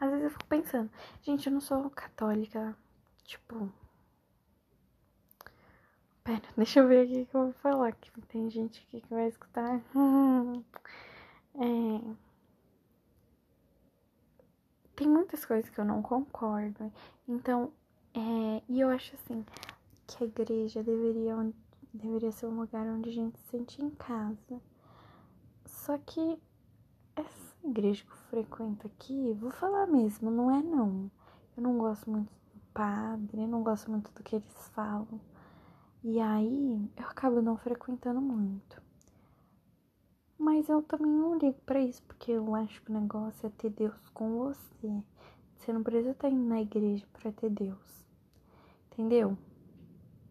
[0.00, 0.90] Às vezes eu fico pensando,
[1.22, 2.76] gente, eu não sou católica,
[3.24, 3.72] tipo.
[6.26, 9.14] Pera, deixa eu ver aqui o que eu vou falar, que tem gente aqui que
[9.14, 9.80] vai escutar.
[11.54, 12.16] é...
[14.96, 16.92] Tem muitas coisas que eu não concordo.
[17.28, 17.72] Então,
[18.12, 18.60] é...
[18.68, 19.46] e eu acho assim,
[20.04, 21.36] que a igreja deveria,
[21.94, 24.60] deveria ser um lugar onde a gente se sente em casa.
[25.64, 26.42] Só que
[27.14, 31.08] essa igreja que eu frequento aqui, vou falar mesmo, não é não.
[31.56, 35.20] Eu não gosto muito do padre, não gosto muito do que eles falam.
[36.08, 38.80] E aí eu acabo não frequentando muito.
[40.38, 43.70] Mas eu também não ligo pra isso, porque eu acho que o negócio é ter
[43.70, 45.02] Deus com você.
[45.56, 48.06] Você não precisa estar indo na igreja pra ter Deus.
[48.92, 49.36] Entendeu?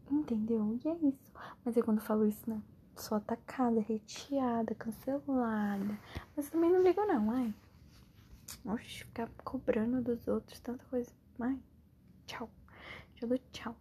[0.10, 0.80] Entendeu?
[0.82, 1.34] E é isso.
[1.66, 2.62] Mas eu quando falo isso, né?
[2.96, 6.00] Sou atacada, reteada, cancelada.
[6.38, 7.54] Mas também não ligo não, ai.
[8.64, 11.12] Oxe, ficar cobrando dos outros tanta coisa.
[11.38, 11.60] Ai,
[12.26, 12.50] tchau.
[13.16, 13.76] Já dou tchau.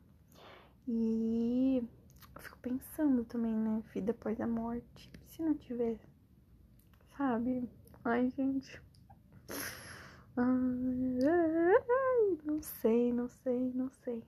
[0.86, 1.82] E
[2.34, 3.82] eu fico pensando também, né?
[3.92, 5.10] Vida após a morte.
[5.26, 5.98] Se não tiver,
[7.16, 7.68] sabe?
[8.04, 8.82] Ai, gente.
[10.36, 11.18] Ai,
[12.44, 14.22] não sei, não sei, não sei.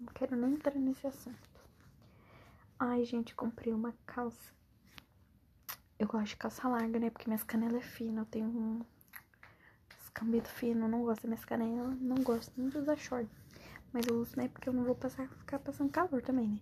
[0.00, 1.50] Não quero nem entrar nesse assunto.
[2.78, 4.52] Ai, gente, comprei uma calça.
[5.98, 7.10] Eu gosto de calça larga, né?
[7.10, 8.22] Porque minhas canelas é fina.
[8.22, 8.84] Eu tenho um
[10.02, 10.88] escambito fino.
[10.88, 12.00] Não gosto das minhas canelas.
[12.00, 13.30] Não gosto nem de usar short.
[13.92, 14.48] Mas eu uso, né?
[14.48, 16.60] Porque eu não vou passar, ficar passando calor também, né?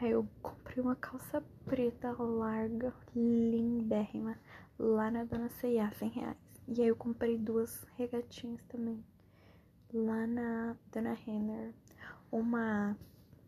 [0.00, 4.36] Aí eu comprei uma calça preta larga, lindérrima,
[4.78, 6.36] lá na Dona C&A, 100 reais.
[6.66, 9.04] E aí eu comprei duas regatinhas também,
[9.92, 11.72] lá na Dona Renner.
[12.32, 12.96] Uma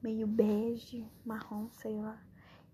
[0.00, 2.22] meio bege, marrom, sei lá,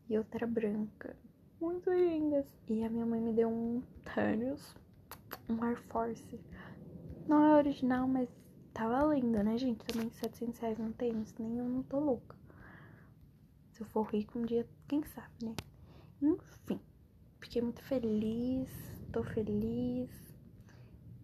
[0.08, 1.16] e outra branca.
[1.58, 2.46] Muito lindas.
[2.68, 4.76] E a minha mãe me deu um Thanos,
[5.48, 6.40] um Air Force.
[7.26, 8.28] Não é original, mas
[8.74, 9.84] Tava lindo, né, gente?
[9.84, 12.34] Também 700 reais não tênis, nem eu não tô louca.
[13.72, 15.54] Se eu for rico um dia, quem sabe, né?
[16.22, 16.80] Enfim,
[17.40, 18.70] fiquei muito feliz,
[19.12, 20.10] tô feliz.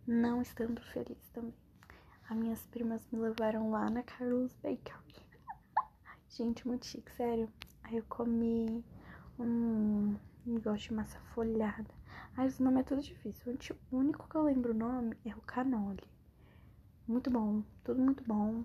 [0.07, 1.55] Não estando feliz também.
[2.29, 4.97] As minhas primas me levaram lá na Carlos Baker.
[6.29, 7.49] gente, muito chique, sério.
[7.83, 8.85] Aí eu comi
[9.39, 11.89] um negócio de massa folhada.
[12.37, 13.57] Ai, esse nome é tudo difícil.
[13.91, 16.18] O único que eu lembro o nome é o canole.
[17.09, 18.65] Muito bom, tudo muito bom.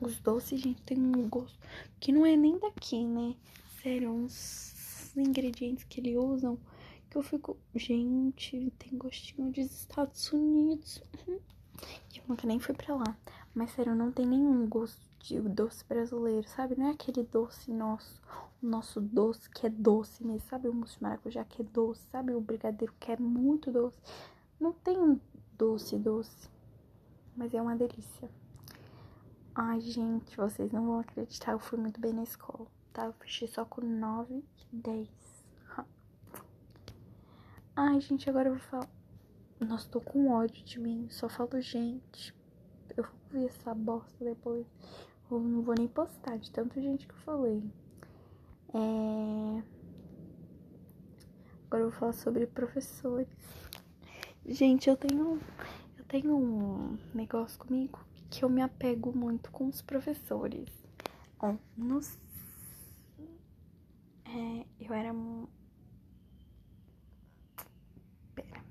[0.00, 1.56] Os doces, gente, tem um gosto
[2.00, 3.36] que não é nem daqui, né?
[3.80, 6.58] Sério, uns ingredientes que eles usam
[7.08, 11.00] que eu fico, gente, tem gostinho dos Estados Unidos.
[11.28, 11.38] Uhum.
[12.16, 13.16] Eu nunca nem fui pra lá.
[13.54, 16.76] Mas sério, não tem nenhum gosto de doce brasileiro, sabe?
[16.76, 18.20] Não é aquele doce nosso,
[18.60, 20.66] o nosso doce que é doce mesmo, sabe?
[20.66, 22.34] O mousse de maracujá que é doce, sabe?
[22.34, 24.00] O brigadeiro que é muito doce.
[24.58, 25.20] Não tem
[25.56, 26.50] doce, doce
[27.36, 28.28] mas é uma delícia.
[29.54, 33.06] Ai, gente, vocês não vão acreditar, eu fui muito bem na escola, tá?
[33.06, 34.42] Eu fechei só com 9
[34.72, 35.22] e 10.
[37.74, 38.88] Ai, gente, agora eu vou falar.
[39.58, 42.34] Nossa, tô com ódio de mim, só falo gente.
[42.94, 44.66] Eu vou ver essa bosta depois.
[45.30, 47.62] Eu não vou nem postar de tanta gente que eu falei.
[48.74, 49.62] É...
[51.66, 53.28] Agora eu vou falar sobre professores.
[54.44, 55.40] Gente, eu tenho
[56.12, 57.98] tenho um negócio comigo
[58.28, 60.68] que eu me apego muito com os professores.
[61.40, 62.00] Ó, no
[64.78, 65.10] eu era.
[68.34, 68.62] Pera.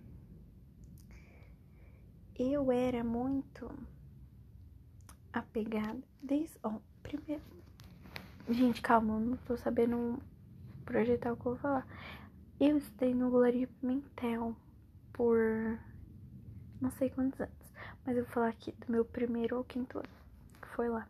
[2.38, 3.72] Eu era muito
[5.34, 6.00] apegada.
[6.22, 6.60] Desde.
[6.62, 7.42] Ó, primeiro.
[8.50, 10.22] Gente, calma, eu não tô sabendo
[10.86, 11.88] projetar o que eu vou falar.
[12.60, 14.56] Eu estudei no Glória Pimentel
[15.12, 15.80] por
[16.82, 17.74] não sei quantos anos.
[18.06, 20.10] Mas eu vou falar aqui do meu primeiro ou quinto ano.
[20.62, 21.08] Que foi lá.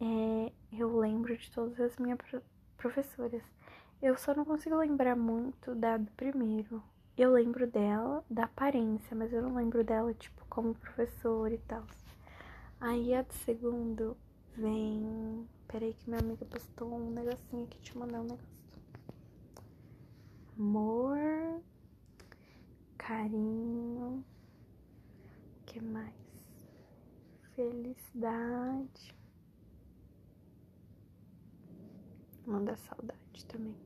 [0.00, 2.42] É, eu lembro de todas as minhas pro-
[2.76, 3.42] professoras.
[4.02, 6.82] Eu só não consigo lembrar muito da do primeiro.
[7.16, 11.84] Eu lembro dela, da aparência, mas eu não lembro dela, tipo, como professora e tal.
[12.80, 14.16] Aí a do segundo
[14.56, 15.46] vem.
[15.68, 18.48] Peraí que minha amiga postou um negocinho aqui, eu mandar um negócio.
[20.58, 21.18] Amor,
[22.96, 24.24] carinho,
[25.70, 26.12] que mais?
[27.54, 29.14] Felicidade.
[32.44, 33.76] Manda saudade também.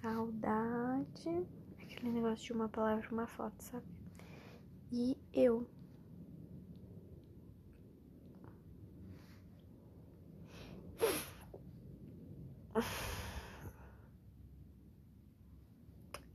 [0.00, 1.46] Saudade.
[1.82, 3.84] Aquele negócio de uma palavra, uma foto, sabe?
[4.92, 5.66] E eu.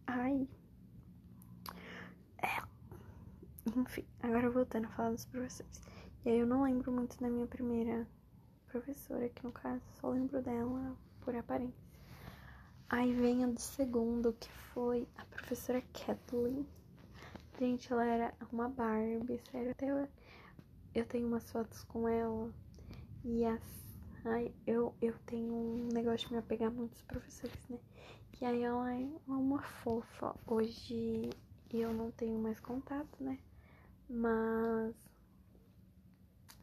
[0.08, 0.48] Ai.
[2.44, 2.62] É.
[3.80, 5.82] Enfim, agora voltando a falar dos professores.
[6.26, 8.06] E aí eu não lembro muito da minha primeira
[8.68, 11.82] professora, que no caso só lembro dela por aparência.
[12.90, 16.68] Aí vem a do segundo, que foi a professora Kathleen.
[17.58, 19.72] Gente, ela era uma Barbie, sério.
[19.72, 20.08] Até eu,
[20.94, 22.54] eu tenho umas fotos com ela.
[23.24, 23.62] E as.
[24.26, 27.80] Ai, eu, eu tenho um negócio de me apegar muito aos professores, né?
[28.42, 30.36] E aí ela é uma fofa.
[30.46, 31.30] Hoje
[31.72, 33.40] eu não tenho mais contato, né?
[34.10, 34.96] Mas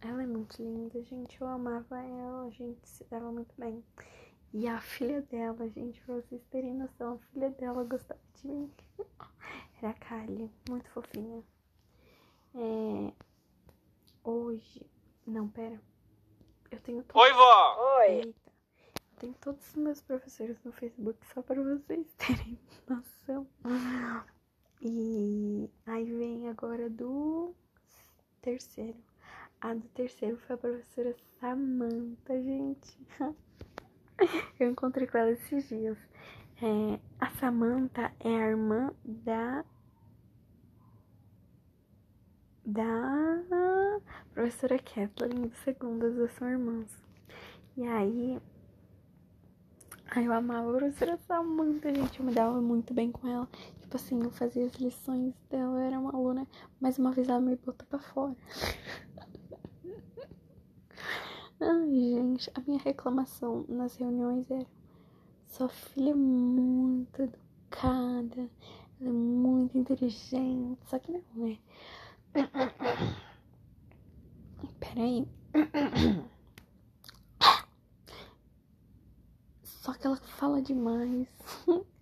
[0.01, 1.41] ela é muito linda, gente.
[1.41, 3.85] Eu amava ela, a gente se dava muito bem.
[4.53, 8.73] E a filha dela, gente, pra vocês terem noção, a filha dela gostava de mim.
[9.81, 11.43] Era a Kylie, muito fofinha.
[12.55, 13.13] É...
[14.25, 14.85] Hoje.
[15.27, 15.81] Não, pera.
[16.71, 17.23] Eu tenho todos...
[17.23, 18.03] Oi, vó!
[18.05, 18.53] Eita.
[18.95, 23.47] Eu tenho todos os meus professores no Facebook só pra vocês terem noção.
[24.81, 27.55] E aí vem agora do
[28.43, 28.99] terceiro.
[29.61, 32.99] A do terceiro foi a professora Samantha, gente.
[34.61, 35.99] Eu encontrei com ela esses dias.
[36.63, 39.65] É, a Samantha é a irmã da.
[42.65, 44.01] Da
[44.35, 46.91] professora Kathleen, do segundo, as duas são irmãs.
[47.77, 48.41] E aí.
[50.09, 52.19] Ai, eu amava a professora Samantha, gente.
[52.19, 53.49] Eu me dava muito bem com ela.
[53.87, 56.45] Tipo assim, eu fazia as lições dela, eu era uma aluna.
[56.81, 58.37] Mas uma vez ela me botou pra fora.
[61.61, 64.67] Ai, gente, a minha reclamação nas reuniões era:
[65.47, 68.51] sua filha é muito educada,
[69.01, 70.81] ela é muito inteligente.
[70.87, 71.57] Só que não é.
[74.81, 75.29] Peraí.
[79.63, 81.29] Só que ela fala demais.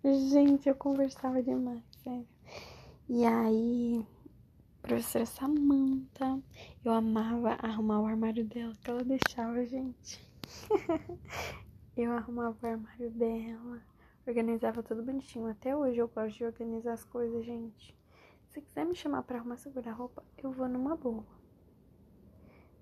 [0.05, 2.29] Gente, eu conversava demais, sério.
[3.09, 4.07] E aí,
[4.83, 6.43] professora Samantha,
[6.85, 10.29] eu amava arrumar o armário dela, que ela deixava, gente.
[11.97, 13.83] eu arrumava o armário dela,
[14.27, 15.47] organizava tudo bonitinho.
[15.47, 17.97] Até hoje eu gosto de organizar as coisas, gente.
[18.51, 21.25] Se quiser me chamar pra arrumar seu guarda-roupa, eu vou numa boa.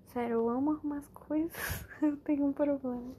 [0.07, 1.55] Sério, eu amo arrumar as coisas.
[2.03, 3.15] eu tenho um problema.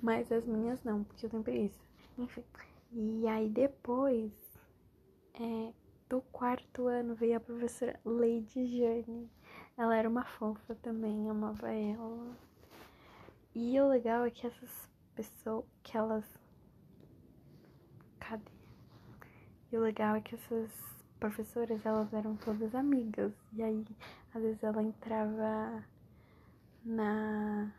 [0.00, 1.80] Mas as minhas não, porque eu tenho preguiça.
[2.16, 2.44] Enfim.
[2.96, 4.30] E aí depois,
[5.34, 5.72] é,
[6.08, 9.28] do quarto ano, veio a professora Lady Jane.
[9.76, 12.36] Ela era uma fofa também, amava ela.
[13.52, 16.24] E o legal é que essas pessoas, que elas.
[18.20, 18.52] Cadê?
[19.72, 20.70] E o legal é que essas
[21.18, 23.32] professoras, elas eram todas amigas.
[23.54, 23.84] E aí,
[24.32, 25.84] às vezes ela entrava
[26.84, 27.74] na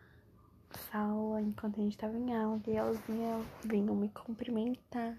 [0.77, 5.17] sala enquanto a gente tava em aula e elas vinham, vinham me cumprimentar.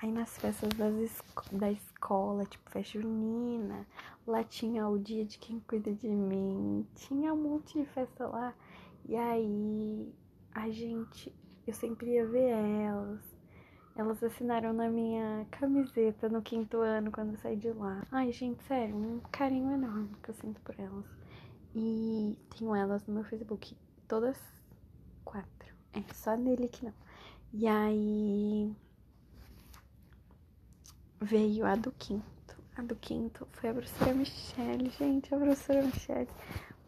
[0.00, 3.86] Aí nas festas das esco da escola, tipo festa junina,
[4.26, 8.54] lá tinha o dia de quem cuida de mim, tinha um monte de festa lá.
[9.06, 10.12] E aí
[10.54, 11.34] a gente,
[11.66, 13.38] eu sempre ia ver elas.
[13.96, 18.04] Elas assinaram na minha camiseta no quinto ano quando eu saí de lá.
[18.12, 21.04] Ai, gente, sério, um carinho enorme que eu sinto por elas.
[21.74, 23.76] E tenho elas no meu Facebook,
[24.06, 24.57] todas.
[25.92, 26.94] É, só nele que não.
[27.52, 28.74] E aí
[31.20, 32.56] veio a do quinto.
[32.76, 36.28] A do quinto foi a professora Michelle, gente, a professora Michelle.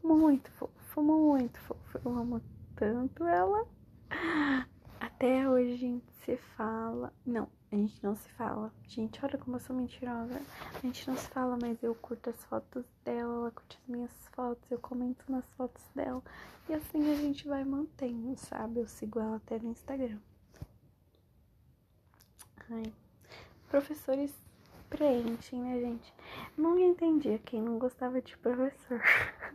[0.02, 2.00] Muito fofa, muito fofa.
[2.04, 2.40] Eu amo
[2.76, 3.66] tanto ela.
[5.00, 7.12] Até hoje a gente se fala.
[7.24, 8.72] Não, a gente não se fala.
[8.88, 10.42] Gente, olha como eu sou mentirosa.
[10.74, 14.10] A gente não se fala, mas eu curto as fotos dela, ela curte as minhas
[14.32, 16.22] fotos, eu comento nas fotos dela.
[16.68, 18.80] E assim a gente vai mantendo, sabe?
[18.80, 20.18] Eu sigo ela até no Instagram.
[22.70, 22.92] Ai.
[23.68, 24.34] Professores
[24.88, 26.12] preenchem, né, gente?
[26.56, 29.00] Nunca entendia quem não gostava de professor.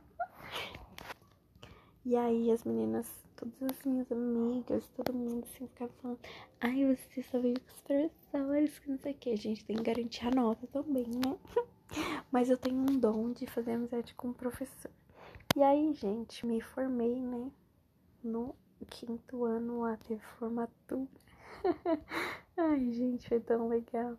[2.05, 6.19] e aí as meninas, todas as minhas amigas, todo mundo assim ficava falando,
[6.61, 9.29] ai, você só veio com os professores, que não sei o que.
[9.31, 11.37] A gente tem que garantir a nota também, né?
[12.31, 14.91] Mas eu tenho um dom de fazer amizade com o professor.
[15.55, 17.51] E aí, gente, me formei, né?
[18.23, 18.55] No
[18.89, 21.07] quinto ano lá, teve formatura.
[22.57, 24.17] Ai, gente, foi tão legal.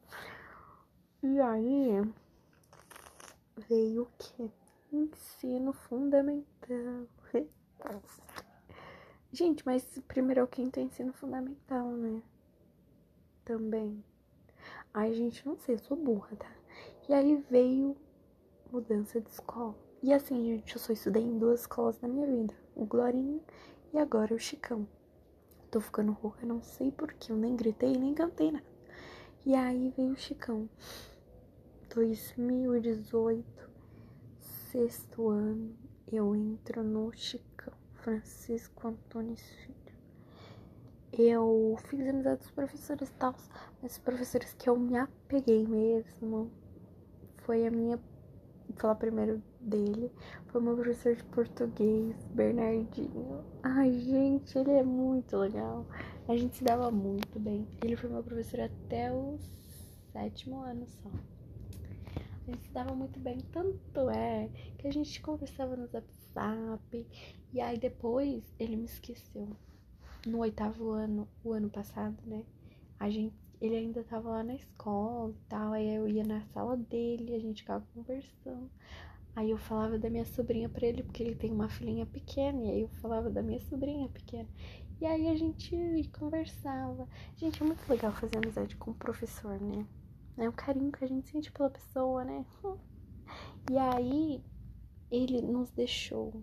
[1.22, 2.02] E aí
[3.68, 4.50] veio o que?
[4.92, 7.06] Ensino fundamental.
[9.36, 12.22] Gente, mas primeiro ao quinto é ensino fundamental, né?
[13.44, 14.02] Também.
[14.94, 16.50] Ai, gente, não sei, eu sou burra, tá?
[17.06, 17.94] E aí veio
[18.72, 19.76] mudança de escola.
[20.02, 22.54] E assim, gente, eu só estudei em duas escolas na minha vida.
[22.74, 23.42] O Glorinho
[23.92, 24.88] e agora o Chicão.
[25.70, 27.30] Tô ficando rouca, não sei porquê.
[27.30, 28.64] Eu nem gritei, nem cantei nada.
[29.44, 30.66] E aí veio o Chicão.
[31.94, 33.44] 2018,
[34.70, 35.76] sexto ano,
[36.10, 37.55] eu entro no Chicão.
[38.06, 39.98] Francisco Antônio Filho.
[41.12, 43.34] Eu fiz amizade dos professores tal,
[43.82, 46.52] mas os professores que eu me apeguei mesmo
[47.38, 47.96] foi a minha.
[47.96, 50.12] Vou falar primeiro dele.
[50.46, 53.44] Foi meu professor de português, Bernardinho.
[53.64, 55.84] Ai, gente, ele é muito legal.
[56.28, 57.66] A gente se dava muito bem.
[57.82, 59.36] Ele foi meu professor até o
[60.12, 61.10] sétimo ano só.
[62.46, 64.48] A gente se dava muito bem, tanto é
[64.78, 65.88] que a gente conversava no
[66.36, 67.06] WhatsApp.
[67.52, 69.48] E aí depois ele me esqueceu.
[70.26, 72.44] No oitavo ano, o ano passado, né?
[72.98, 75.72] A gente, ele ainda tava lá na escola e tal.
[75.72, 78.70] Aí eu ia na sala dele, a gente ficava conversando.
[79.34, 82.62] Aí eu falava da minha sobrinha pra ele, porque ele tem uma filhinha pequena.
[82.64, 84.48] E aí eu falava da minha sobrinha pequena.
[85.00, 87.06] E aí a gente conversava.
[87.36, 89.86] Gente, é muito legal fazer amizade com o professor, né?
[90.38, 92.44] É o carinho que a gente sente pela pessoa, né?
[93.68, 94.44] E aí
[95.10, 96.42] ele nos deixou.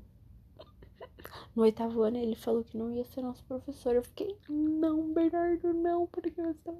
[1.55, 3.95] No oitavo ano ele falou que não ia ser nosso professor.
[3.95, 6.73] Eu fiquei, não, Bernardo, não, porque você tá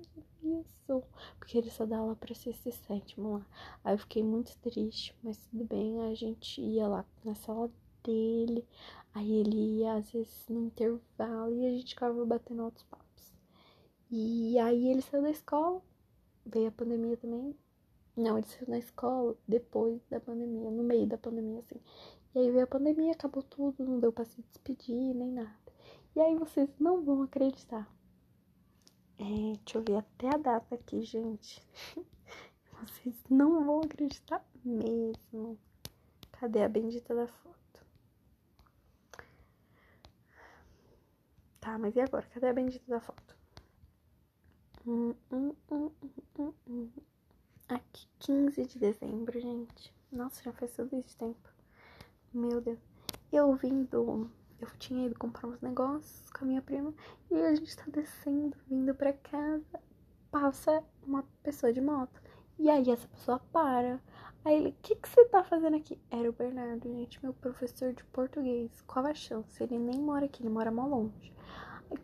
[0.44, 1.04] isso?
[1.38, 3.48] Porque ele só dá aula pra sexta e sétimo lá.
[3.84, 7.72] Aí eu fiquei muito triste, mas tudo bem, a gente ia lá na sala
[8.04, 8.68] dele.
[9.14, 13.34] Aí ele ia, às vezes, no intervalo e a gente ficava batendo outros papos.
[14.10, 15.82] E aí ele saiu da escola,
[16.46, 17.56] veio a pandemia também.
[18.16, 21.80] Não, ele saiu na escola depois da pandemia, no meio da pandemia, assim.
[22.36, 25.56] E aí veio a pandemia, acabou tudo, não deu pra se despedir, nem nada.
[26.16, 27.88] E aí vocês não vão acreditar.
[29.20, 31.62] É, deixa eu ver até a data aqui, gente.
[32.82, 35.58] Vocês não vão acreditar mesmo.
[36.34, 37.86] Cadê a bendita da foto?
[41.62, 42.26] Tá, mas e agora?
[42.34, 43.38] Cadê a bendita da foto?
[44.86, 45.92] Hum, hum, hum,
[46.38, 46.92] hum, hum.
[47.74, 49.92] Aqui, 15 de dezembro, gente.
[50.12, 51.50] Nossa, já faz todo esse tempo.
[52.32, 52.78] Meu Deus.
[53.32, 54.30] Eu vindo.
[54.62, 56.94] Eu tinha ido comprar uns negócios com a minha prima.
[57.32, 59.82] E a gente tá descendo, vindo pra casa.
[60.30, 62.22] Passa uma pessoa de moto.
[62.60, 64.00] E aí essa pessoa para.
[64.46, 66.00] Aí ele, o que, que você tá fazendo aqui?
[66.12, 68.84] Era o Bernardo, gente, meu professor de português.
[68.86, 69.64] Qual a chance?
[69.64, 71.34] Ele nem mora aqui, ele mora mó longe.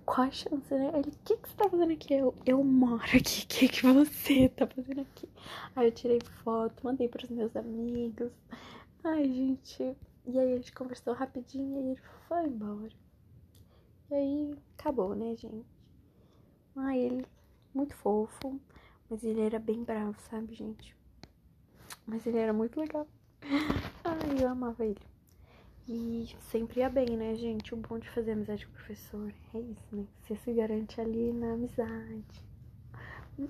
[0.05, 0.91] Qual a chance, né?
[0.95, 2.13] Ele, o que, que você tá fazendo aqui?
[2.13, 5.29] Eu, eu moro aqui, o que, que você tá fazendo aqui?
[5.75, 8.31] Aí eu tirei foto, mandei pros meus amigos.
[9.03, 9.95] Ai, gente.
[10.25, 12.91] E aí a gente conversou rapidinho e ele foi embora.
[14.11, 15.65] E aí acabou, né, gente?
[16.75, 17.25] Ai, ele,
[17.73, 18.59] muito fofo.
[19.09, 20.95] Mas ele era bem bravo, sabe, gente?
[22.05, 23.07] Mas ele era muito legal.
[24.03, 25.01] Ai, eu amava ele.
[25.91, 27.73] E sempre ia bem, né, gente?
[27.73, 30.05] O bom de fazer amizade com o professor é isso, né?
[30.21, 32.45] Você se garante ali na amizade.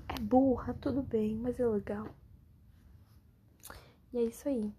[0.08, 2.08] É burra, tudo bem, mas é legal.
[4.14, 4.72] E é isso aí.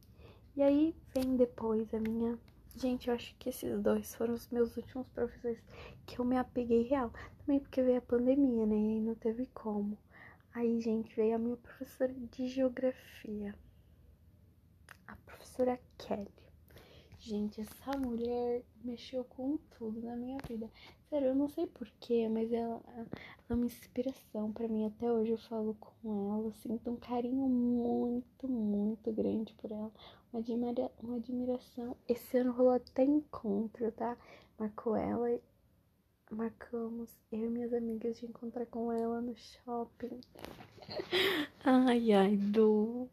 [0.57, 2.39] E aí vem depois a minha.
[2.77, 5.63] Gente, eu acho que esses dois foram os meus últimos professores
[6.07, 7.13] que eu me apeguei real.
[7.41, 8.75] Também porque veio a pandemia, né?
[8.75, 9.99] E não teve como.
[10.55, 13.55] Aí, gente, veio a minha professora de geografia.
[15.07, 16.50] A professora Kelly.
[17.21, 20.71] Gente, essa mulher mexeu com tudo na minha vida.
[21.11, 23.07] Sério, eu não sei porquê, mas ela, ela
[23.51, 24.87] é uma inspiração pra mim.
[24.87, 29.93] Até hoje eu falo com ela, sinto um carinho muito, muito grande por ela.
[30.33, 31.95] Uma, admira, uma admiração.
[32.09, 34.17] Esse ano rolou até encontro, tá?
[34.59, 35.39] Marcou ela.
[36.31, 40.21] marcamos, eu e minhas amigas, de encontrar com ela no shopping.
[41.65, 43.09] Ai, ai, do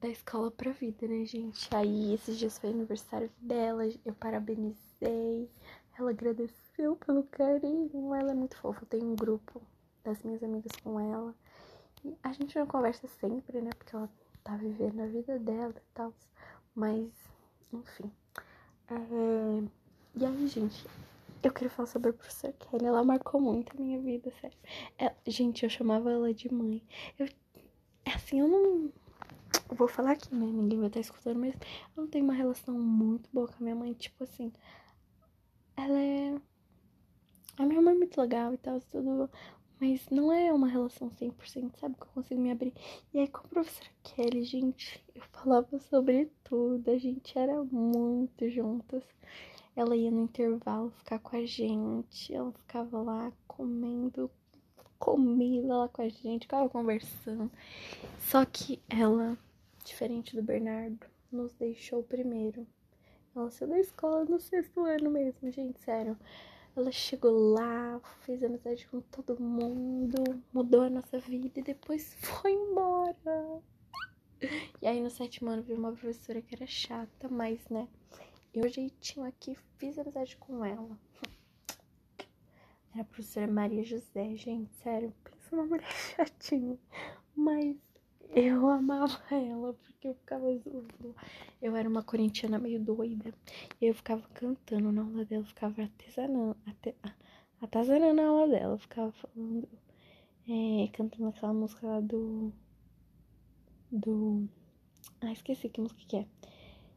[0.00, 1.68] da escola pra vida, né, gente?
[1.74, 5.50] Aí, esses dias foi aniversário dela, eu parabenizei,
[5.98, 8.82] ela agradeceu pelo carinho, ela é muito fofa.
[8.82, 9.62] Eu tenho um grupo
[10.04, 11.34] das minhas amigas com ela.
[12.04, 13.70] E a gente não conversa sempre, né?
[13.76, 14.10] Porque ela
[14.44, 16.12] tá vivendo a vida dela e tal.
[16.74, 17.10] Mas,
[17.72, 18.10] enfim.
[18.88, 19.62] É...
[20.14, 20.86] E aí, gente,
[21.42, 22.84] eu queria falar sobre a professora Kelly.
[22.84, 24.56] Ela marcou muito a minha vida, sério.
[24.98, 25.16] Ela...
[25.26, 26.82] Gente, eu chamava ela de mãe.
[27.18, 27.26] Eu...
[28.04, 28.92] É assim, eu não
[29.70, 30.46] eu vou falar aqui, né?
[30.46, 33.74] Ninguém vai estar escutando, mas eu não tenho uma relação muito boa com a minha
[33.74, 33.92] mãe.
[33.94, 34.52] Tipo assim,
[35.76, 36.34] ela é.
[37.58, 39.30] A minha mãe é muito legal e tal, tudo.
[39.80, 41.96] Mas não é uma relação 100%, sabe?
[41.96, 42.72] Que eu consigo me abrir.
[43.12, 46.90] E aí, com a professora Kelly, gente, eu falava sobre tudo.
[46.90, 49.04] A gente era muito juntas.
[49.74, 52.32] Ela ia no intervalo ficar com a gente.
[52.34, 54.30] Ela ficava lá comendo
[54.98, 57.50] comida lá com a gente, ficava conversando.
[58.18, 59.38] Só que ela
[59.86, 62.66] diferente do Bernardo, nos deixou primeiro.
[63.34, 66.18] Ela saiu da escola no sexto ano mesmo, gente, sério.
[66.74, 72.52] Ela chegou lá, fez amizade com todo mundo, mudou a nossa vida e depois foi
[72.52, 73.62] embora.
[74.82, 77.88] E aí no sétimo ano veio uma professora que era chata, mas né,
[78.52, 80.98] eu jeitinho aqui fiz amizade com ela.
[82.92, 86.78] Era a professora Maria José, gente, sério, pensa uma mulher chatinha.
[87.34, 87.76] Mas
[88.34, 90.46] eu amava ela porque eu ficava.
[91.60, 93.32] Eu era uma corintiana meio doida.
[93.80, 96.56] E eu ficava cantando na aula dela, ficava artesanando,
[97.60, 98.74] atazanando na aula dela.
[98.74, 99.68] Eu ficava falando,
[100.48, 102.52] é, cantando aquela música lá do.
[103.90, 104.48] Do.
[105.20, 106.26] Ah, esqueci que música que é.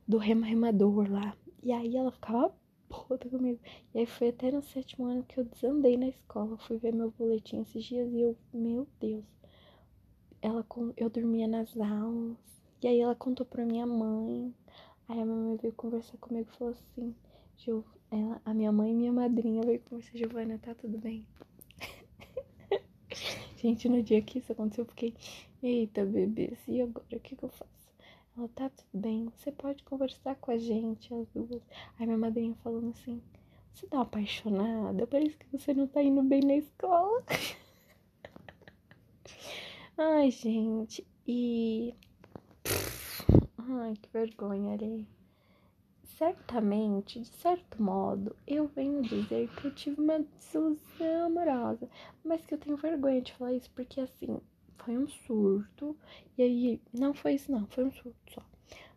[0.08, 1.36] Do Rema Remador lá.
[1.62, 2.54] E aí ela ficava
[2.90, 3.60] puta comigo.
[3.94, 6.58] E aí foi até no sétimo ano que eu desandei na escola.
[6.58, 9.39] Fui ver meu boletim esses dias e eu, meu Deus
[10.42, 10.66] ela
[10.98, 12.38] eu dormia nas aulas.
[12.82, 14.54] E aí ela contou pra minha mãe.
[15.08, 17.16] Aí a minha mãe veio conversar comigo e falou assim,
[18.12, 21.26] ela, a minha mãe e minha madrinha veio conversar, Giovana, tá tudo bem?
[23.58, 25.14] Gente, no dia que isso aconteceu, eu fiquei,
[25.62, 27.90] eita, bebê, e agora o que, que eu faço?
[28.38, 31.62] Ela, tá tudo bem, você pode conversar com a gente, as duas.
[32.00, 33.22] Aí minha madrinha falando assim,
[33.74, 35.06] você tá apaixonada?
[35.06, 37.24] Parece que você não tá indo bem na escola.
[40.02, 41.94] Ai, gente, e.
[43.58, 45.06] Ai, que vergonha ali.
[46.18, 51.90] Certamente, de certo modo, eu venho dizer que eu tive uma desilusão amorosa,
[52.24, 54.40] mas que eu tenho vergonha de falar isso porque assim,
[54.78, 55.98] foi um surto,
[56.38, 58.42] e aí, não foi isso, não, foi um surto só.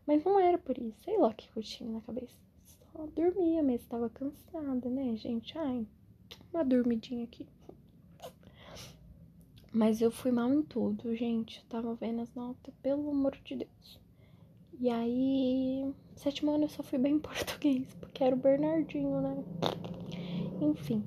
[0.07, 2.37] Mas não era por isso, sei lá o que eu tinha na cabeça.
[2.65, 5.59] Só dormia mesmo, estava cansada, né, gente?
[5.59, 5.85] Ai,
[6.53, 7.45] uma dormidinha aqui.
[9.73, 11.61] Mas eu fui mal em tudo, gente.
[11.61, 14.01] Eu tava vendo as notas, pelo amor de Deus.
[14.79, 19.45] E aí, sétimo ano eu só fui bem em português, porque era o Bernardinho, né?
[20.61, 21.03] Enfim.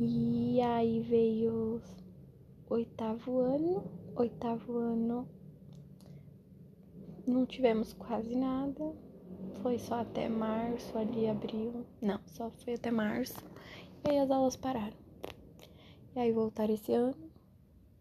[0.00, 1.82] E aí veio
[2.70, 3.84] oitavo ano.
[4.16, 5.28] Oitavo ano
[7.26, 8.94] não tivemos quase nada.
[9.60, 11.84] Foi só até março, ali abril.
[12.00, 13.36] Não, só foi até março.
[14.06, 14.96] E aí as aulas pararam.
[16.16, 17.27] E aí voltaram esse ano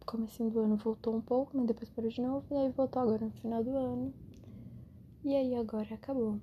[0.07, 3.25] comecinho do ano voltou um pouco, mas depois parou de novo, e aí voltou agora
[3.25, 4.13] no final do ano.
[5.23, 6.39] E aí agora acabou.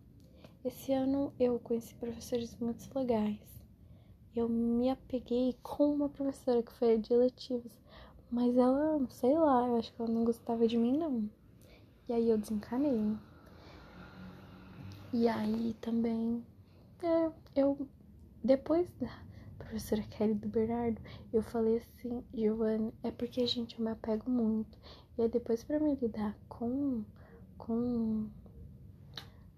[0.64, 3.40] Esse ano eu conheci professores muito legais.
[4.36, 7.72] Eu me apeguei com uma professora que foi de eletivos,
[8.30, 11.28] mas ela, sei lá, eu acho que ela não gostava de mim não.
[12.08, 13.16] E aí eu desencanei.
[15.12, 16.44] E aí também,
[17.02, 17.88] é, eu
[18.42, 19.08] depois da
[19.64, 21.00] professora Kelly do Bernardo,
[21.32, 24.78] eu falei assim, Giovanni, é porque, gente, eu me apego muito.
[25.16, 27.04] E aí depois para me lidar com,
[27.58, 28.28] com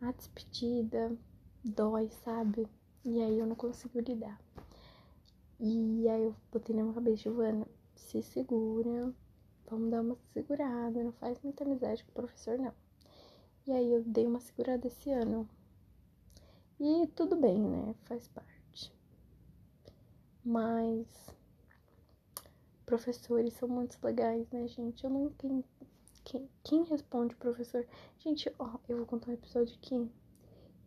[0.00, 1.16] a despedida,
[1.64, 2.66] dói, sabe?
[3.04, 4.40] E aí eu não consigo lidar.
[5.58, 9.12] E aí eu botei na minha cabeça, Giovana, se segura,
[9.68, 12.72] vamos dar uma segurada, não faz muita amizade com o professor, não.
[13.66, 15.48] E aí eu dei uma segurada esse ano.
[16.78, 17.94] E tudo bem, né?
[18.04, 18.55] Faz parte.
[20.46, 21.04] Mas
[22.86, 25.02] professores são muito legais, né, gente?
[25.02, 25.64] Eu não entendo.
[26.22, 27.84] Quem, quem responde professor?
[28.20, 30.08] Gente, ó, eu vou contar um episódio aqui.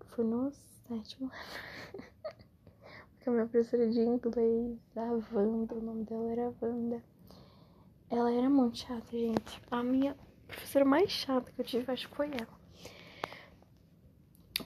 [0.07, 0.49] Foi no
[0.88, 1.30] sétimo
[3.12, 7.03] Porque a minha professora de inglês, a Wanda, o nome dela era Wanda.
[8.10, 9.62] Ela era muito chata, gente.
[9.70, 10.16] A minha
[10.47, 12.60] professora mais chata que eu tive, acho que foi ela.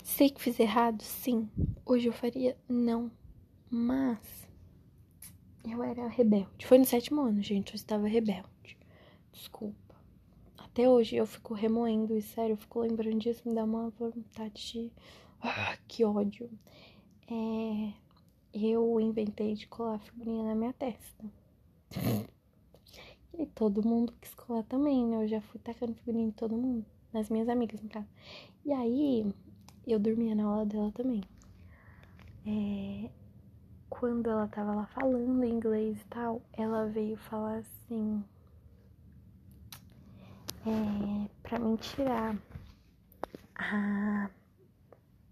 [0.04, 1.50] Sei que fiz errado, sim.
[1.84, 2.56] Hoje eu faria?
[2.70, 3.12] Não.
[3.72, 4.43] Mas
[5.66, 6.66] eu era rebelde.
[6.66, 8.78] Foi no sétimo ano, gente, eu estava rebelde.
[9.32, 9.96] Desculpa.
[10.58, 14.72] Até hoje eu fico remoendo isso, sério, eu fico lembrando disso, me dá uma vontade
[14.72, 14.92] de.
[15.42, 16.50] Ah, que ódio.
[17.30, 17.94] É,
[18.54, 21.26] eu inventei de colar figurinha na minha testa.
[23.38, 25.24] E todo mundo quis colar também, né?
[25.24, 26.86] Eu já fui tacando figurinha em todo mundo.
[27.12, 28.08] Nas minhas amigas, no caso.
[28.64, 29.26] E aí,
[29.88, 31.22] eu dormia na aula dela também.
[32.46, 33.10] É,
[34.00, 38.26] quando ela tava lá falando inglês e tal, ela veio falar assim.
[40.66, 42.36] É, pra mim tirar
[43.56, 44.30] a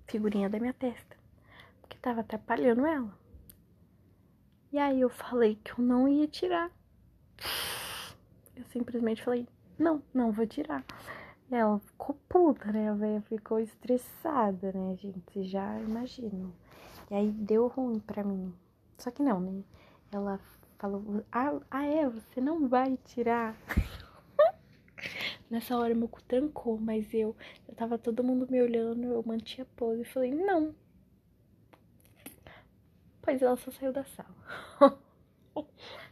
[0.06, 1.18] figurinha da minha testa.
[1.82, 3.12] Porque tava atrapalhando ela.
[4.72, 6.70] E aí eu falei que eu não ia tirar.
[8.56, 9.48] Eu simplesmente falei,
[9.78, 10.86] não, não vou tirar.
[11.50, 12.92] Ela ficou puta, né?
[12.92, 15.44] A velha ficou estressada, né, gente?
[15.46, 16.54] Já imagino.
[17.12, 18.54] E aí deu ruim pra mim.
[18.98, 19.64] Só que não, né?
[20.14, 20.40] Ela
[20.80, 23.54] falou, ah, ah é, você não vai tirar.
[25.52, 27.36] Nessa hora meu cu trancou, mas eu,
[27.68, 30.74] eu tava todo mundo me olhando, eu mantinha pose e falei, não.
[33.22, 34.34] Pois ela só saiu da sala.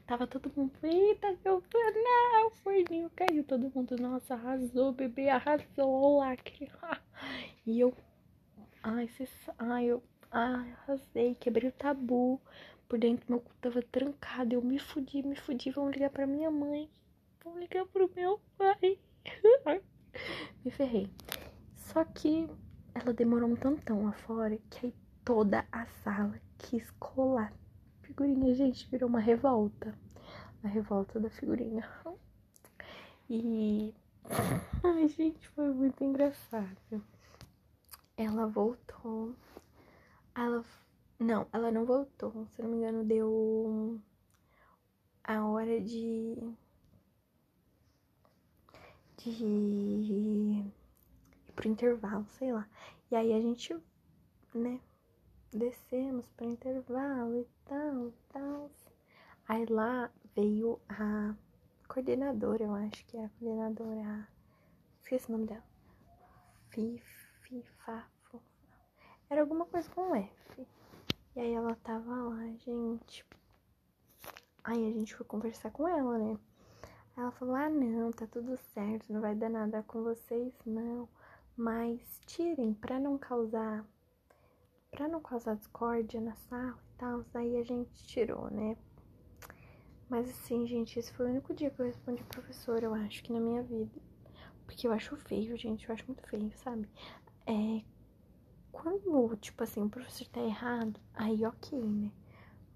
[0.05, 3.43] Tava todo mundo, eita, meu não, o forninho caiu.
[3.43, 6.69] Todo mundo, nossa, arrasou, bebê, arrasou, lacre.
[7.65, 7.93] E eu,
[8.81, 9.29] ai, cês,
[9.59, 10.01] ai, eu,
[10.31, 12.41] ai, arrasei, quebrei o tabu.
[12.87, 15.71] Por dentro meu cu tava trancado, eu me fudi, me fudi.
[15.71, 16.89] Vamos ligar pra minha mãe,
[17.43, 18.99] vamos ligar pro meu pai.
[20.65, 21.09] me ferrei.
[21.75, 22.49] Só que
[22.95, 27.53] ela demorou um tantão lá fora que aí toda a sala quis colar
[28.09, 29.93] figurinha, gente, virou uma revolta.
[30.63, 31.87] A revolta da figurinha.
[33.29, 33.93] E.
[34.83, 37.03] Ai, gente, foi muito engraçado.
[38.17, 39.35] Ela voltou.
[40.39, 40.63] Ela.
[41.19, 42.47] Não, ela não voltou.
[42.55, 43.99] Se não me engano, deu
[45.21, 46.37] a hora de.
[49.17, 50.73] De ir
[51.53, 52.69] pro intervalo, sei lá.
[53.11, 53.77] E aí a gente,
[54.53, 54.79] né,
[55.51, 58.71] descemos para intervalo e tal, tal.
[59.45, 61.35] Aí lá veio a
[61.89, 64.25] coordenadora, eu acho que é a coordenadora.
[65.01, 65.63] Esqueci o nome dela.
[66.69, 68.18] Fifi, Fafo.
[69.29, 70.67] Era alguma coisa com F.
[71.35, 73.25] E aí ela tava lá, gente.
[74.63, 76.37] Aí a gente foi conversar com ela, né?
[77.15, 81.07] Ela falou: Ah, não, tá tudo certo, não vai dar nada com vocês, não.
[81.55, 83.85] Mas tirem pra não causar
[84.91, 88.75] Pra não causar discórdia na sala e tal, daí a gente tirou, né?
[90.09, 93.31] Mas assim, gente, esse foi o único dia que eu respondi professor, eu acho que
[93.31, 93.91] na minha vida.
[94.65, 96.89] Porque eu acho feio, gente, eu acho muito feio, sabe?
[97.45, 97.83] É.
[98.81, 102.09] Quando, tipo assim, o professor tá errado, aí ok, né?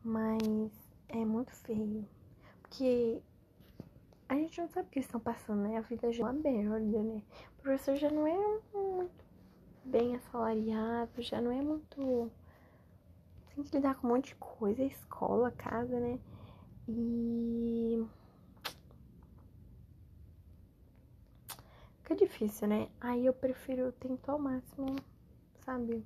[0.03, 0.73] Mas
[1.07, 2.05] é muito feio.
[2.61, 3.21] Porque
[4.27, 5.77] a gente não sabe o que eles estão passando, né?
[5.77, 7.21] A vida já é uma merda, né?
[7.57, 8.37] O professor já não é
[8.73, 9.25] muito
[9.85, 12.29] bem assalariado, já não é muito.
[13.55, 16.19] Tem que lidar com um monte de coisa, escola, casa, né?
[16.85, 18.05] E.
[22.01, 22.89] Fica difícil, né?
[22.99, 24.97] Aí eu prefiro tentar ao máximo,
[25.65, 26.03] sabe?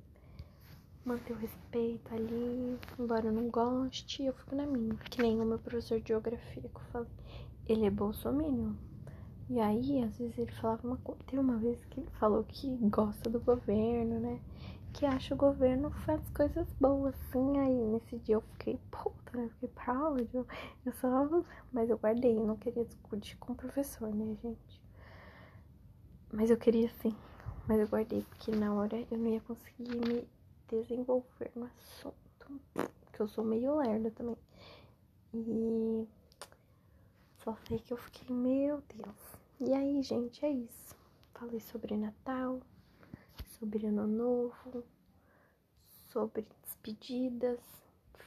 [1.05, 4.95] Manter o respeito ali, embora eu não goste, eu fico na minha.
[4.95, 7.09] Que nem o meu professor de geografia que eu falei.
[7.67, 8.73] Ele é bolsominion.
[9.49, 11.21] E aí, às vezes ele falava uma coisa.
[11.25, 14.41] Tem uma vez que ele falou que gosta do governo, né?
[14.93, 17.57] Que acha o governo faz coisas boas, assim.
[17.57, 19.49] Aí nesse dia eu fiquei puta, né?
[19.53, 20.27] Fiquei proud.
[20.33, 20.45] Eu,
[20.85, 21.07] eu só.
[21.71, 24.81] Mas eu guardei, eu não queria discutir com o professor, né, gente?
[26.33, 27.15] Mas eu queria sim.
[27.67, 30.27] Mas eu guardei, porque na hora eu não ia conseguir me
[30.69, 32.61] desenvolver no assunto.
[32.73, 34.37] Porque eu sou meio lerda também.
[35.33, 36.07] E.
[37.43, 39.37] Só sei que eu fiquei, meu Deus.
[39.59, 40.95] E aí, gente, é isso.
[41.33, 42.61] Falei sobre Natal,
[43.59, 44.83] sobre Ano Novo,
[46.11, 47.59] sobre despedidas,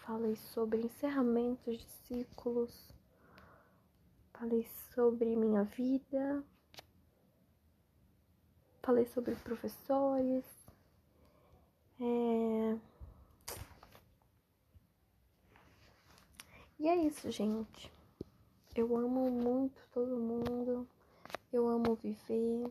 [0.04, 2.94] falei sobre encerramentos de ciclos,
[4.32, 6.44] falei sobre minha vida,
[8.90, 10.44] falei sobre professores.
[12.00, 12.76] É...
[16.76, 17.92] E é isso, gente.
[18.74, 20.88] Eu amo muito todo mundo.
[21.52, 22.68] Eu amo viver,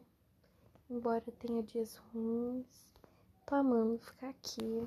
[0.89, 2.67] embora tenha dias ruins.
[3.45, 4.85] Tô amando ficar aqui.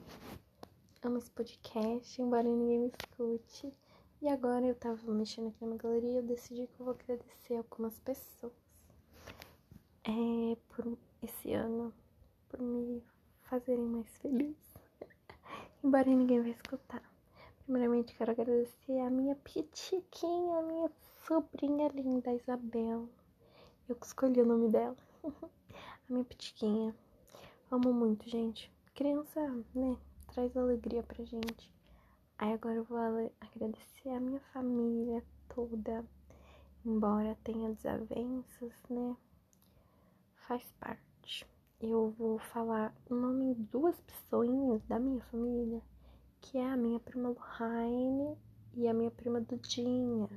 [1.03, 3.73] Amo esse podcast, embora ninguém me escute.
[4.21, 7.57] E agora eu tava mexendo aqui na galeria e eu decidi que eu vou agradecer
[7.57, 8.53] algumas pessoas
[10.05, 11.93] é, por esse ano,
[12.49, 13.03] por me
[13.45, 14.57] fazerem mais feliz.
[15.83, 17.03] embora ninguém vai escutar.
[17.65, 20.91] Primeiramente, quero agradecer a minha pitiquinha, a minha
[21.27, 23.09] sobrinha linda, Isabel.
[23.89, 24.97] Eu que escolhi o nome dela.
[25.23, 26.95] a minha pitiquinha.
[27.71, 28.71] Amo muito, gente.
[28.95, 29.41] Criança,
[29.75, 29.97] né?
[30.33, 31.73] Traz alegria pra gente.
[32.39, 32.99] Aí agora eu vou
[33.41, 36.05] agradecer a minha família toda.
[36.85, 39.17] Embora tenha desavenças, né?
[40.49, 41.12] Faz parte.
[41.81, 45.83] Eu vou falar o nome de duas pessoinhas da minha família,
[46.41, 48.37] que é a minha prima Lohane
[48.75, 50.29] e a minha prima Dudinha.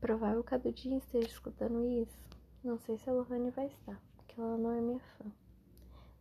[0.00, 2.18] Provável que a Dudinha esteja escutando isso.
[2.64, 5.24] Não sei se a Lohane vai estar, porque ela não é minha fã.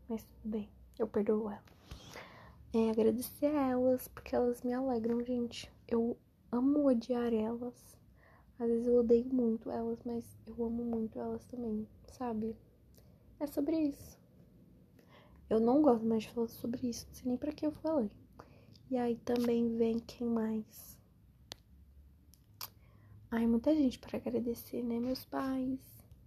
[0.07, 1.63] Mas tudo bem, eu perdoo ela.
[2.73, 5.71] É, agradecer a elas, porque elas me alegram, gente.
[5.87, 6.17] Eu
[6.51, 7.97] amo odiar elas.
[8.59, 12.55] Às vezes eu odeio muito elas, mas eu amo muito elas também, sabe?
[13.39, 14.17] É sobre isso.
[15.49, 18.09] Eu não gosto mais de falar sobre isso, não sei nem pra que eu falei.
[18.89, 20.97] E aí também vem quem mais?
[23.29, 24.99] Ai, muita gente para agradecer, né?
[24.99, 25.79] Meus pais,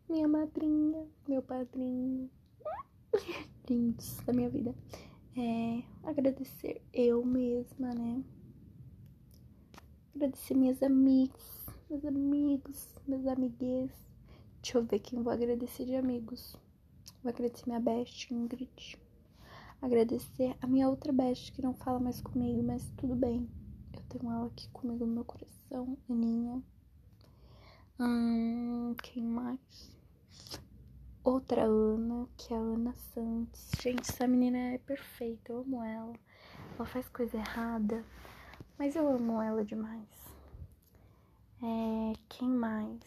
[0.08, 2.30] minha madrinha, meu padrinho.
[3.68, 4.74] Lindos da minha vida.
[5.36, 8.22] É, agradecer eu mesma, né?
[10.14, 13.90] Agradecer minhas amigas, meus amigos, meus amiguês.
[14.60, 16.56] Deixa eu ver quem vou agradecer de amigos.
[17.22, 18.98] Vou agradecer minha best, Ingrid.
[19.82, 23.48] Agradecer a minha outra best que não fala mais comigo, mas tudo bem.
[23.92, 26.62] Eu tenho ela aqui comigo no meu coração, Aninha.
[27.98, 29.98] Hum, quem mais?
[31.24, 33.70] Outra Ana, que é a Ana Santos.
[33.80, 36.14] Gente, essa menina é perfeita, eu amo ela.
[36.76, 38.04] Ela faz coisa errada,
[38.78, 40.08] mas eu amo ela demais.
[41.60, 43.00] É, quem mais?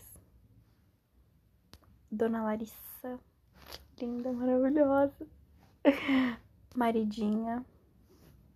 [2.12, 3.18] Dona Larissa,
[4.02, 5.28] linda, maravilhosa.
[6.76, 7.64] Maridinha,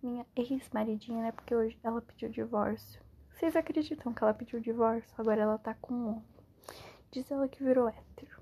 [0.02, 1.32] minha ex-maridinha, né?
[1.32, 3.00] Porque hoje ela pediu divórcio.
[3.30, 5.14] Vocês acreditam que ela pediu divórcio?
[5.16, 6.22] Agora ela tá com um.
[7.12, 8.40] Diz ela que virou hétero.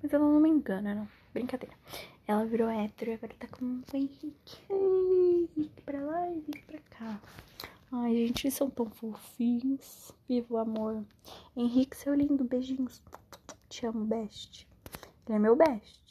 [0.00, 1.08] Mas ela não me engana, não.
[1.32, 1.74] Brincadeira.
[2.26, 4.58] Ela virou hétero e agora tá com o Henrique.
[4.70, 7.20] Henrique pra lá e Henrique pra cá.
[7.90, 10.12] Ai, gente, eles são tão fofinhos.
[10.28, 11.04] Viva o amor.
[11.56, 12.44] Henrique, seu lindo.
[12.44, 13.02] Beijinhos.
[13.68, 14.68] Te amo, best.
[15.26, 16.03] Ele é meu best.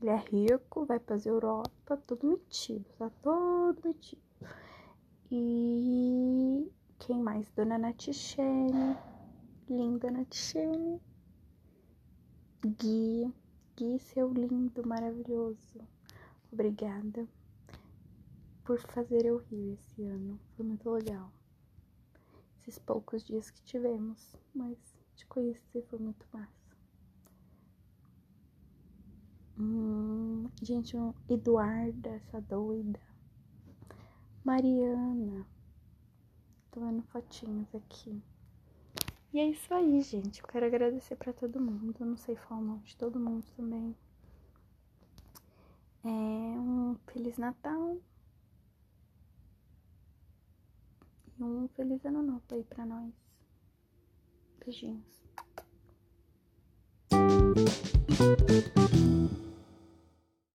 [0.00, 4.22] Ele é rico, vai pra Europa, todo metido, tá todo metido.
[5.30, 7.50] E quem mais?
[7.50, 8.96] Dona Natichene.
[9.68, 11.00] Linda Natichene.
[12.64, 13.34] Gui.
[13.76, 15.80] Gui, seu lindo, maravilhoso.
[16.52, 17.28] Obrigada
[18.64, 20.38] por fazer eu rir esse ano.
[20.56, 21.32] Foi muito legal.
[22.60, 24.78] Esses poucos dias que tivemos, mas
[25.14, 26.57] te conhecer foi muito massa.
[29.58, 33.00] Hum, gente, um Eduarda, essa doida.
[34.44, 35.44] Mariana.
[36.70, 38.22] Tô vendo fotinhos aqui.
[39.32, 40.40] E é isso aí, gente.
[40.40, 41.96] Eu quero agradecer pra todo mundo.
[41.98, 43.96] Eu não sei falar o nome de todo mundo também.
[46.04, 47.98] É um Feliz Natal.
[51.38, 53.12] E um Feliz Ano Novo aí pra nós.
[54.64, 55.18] Beijinhos.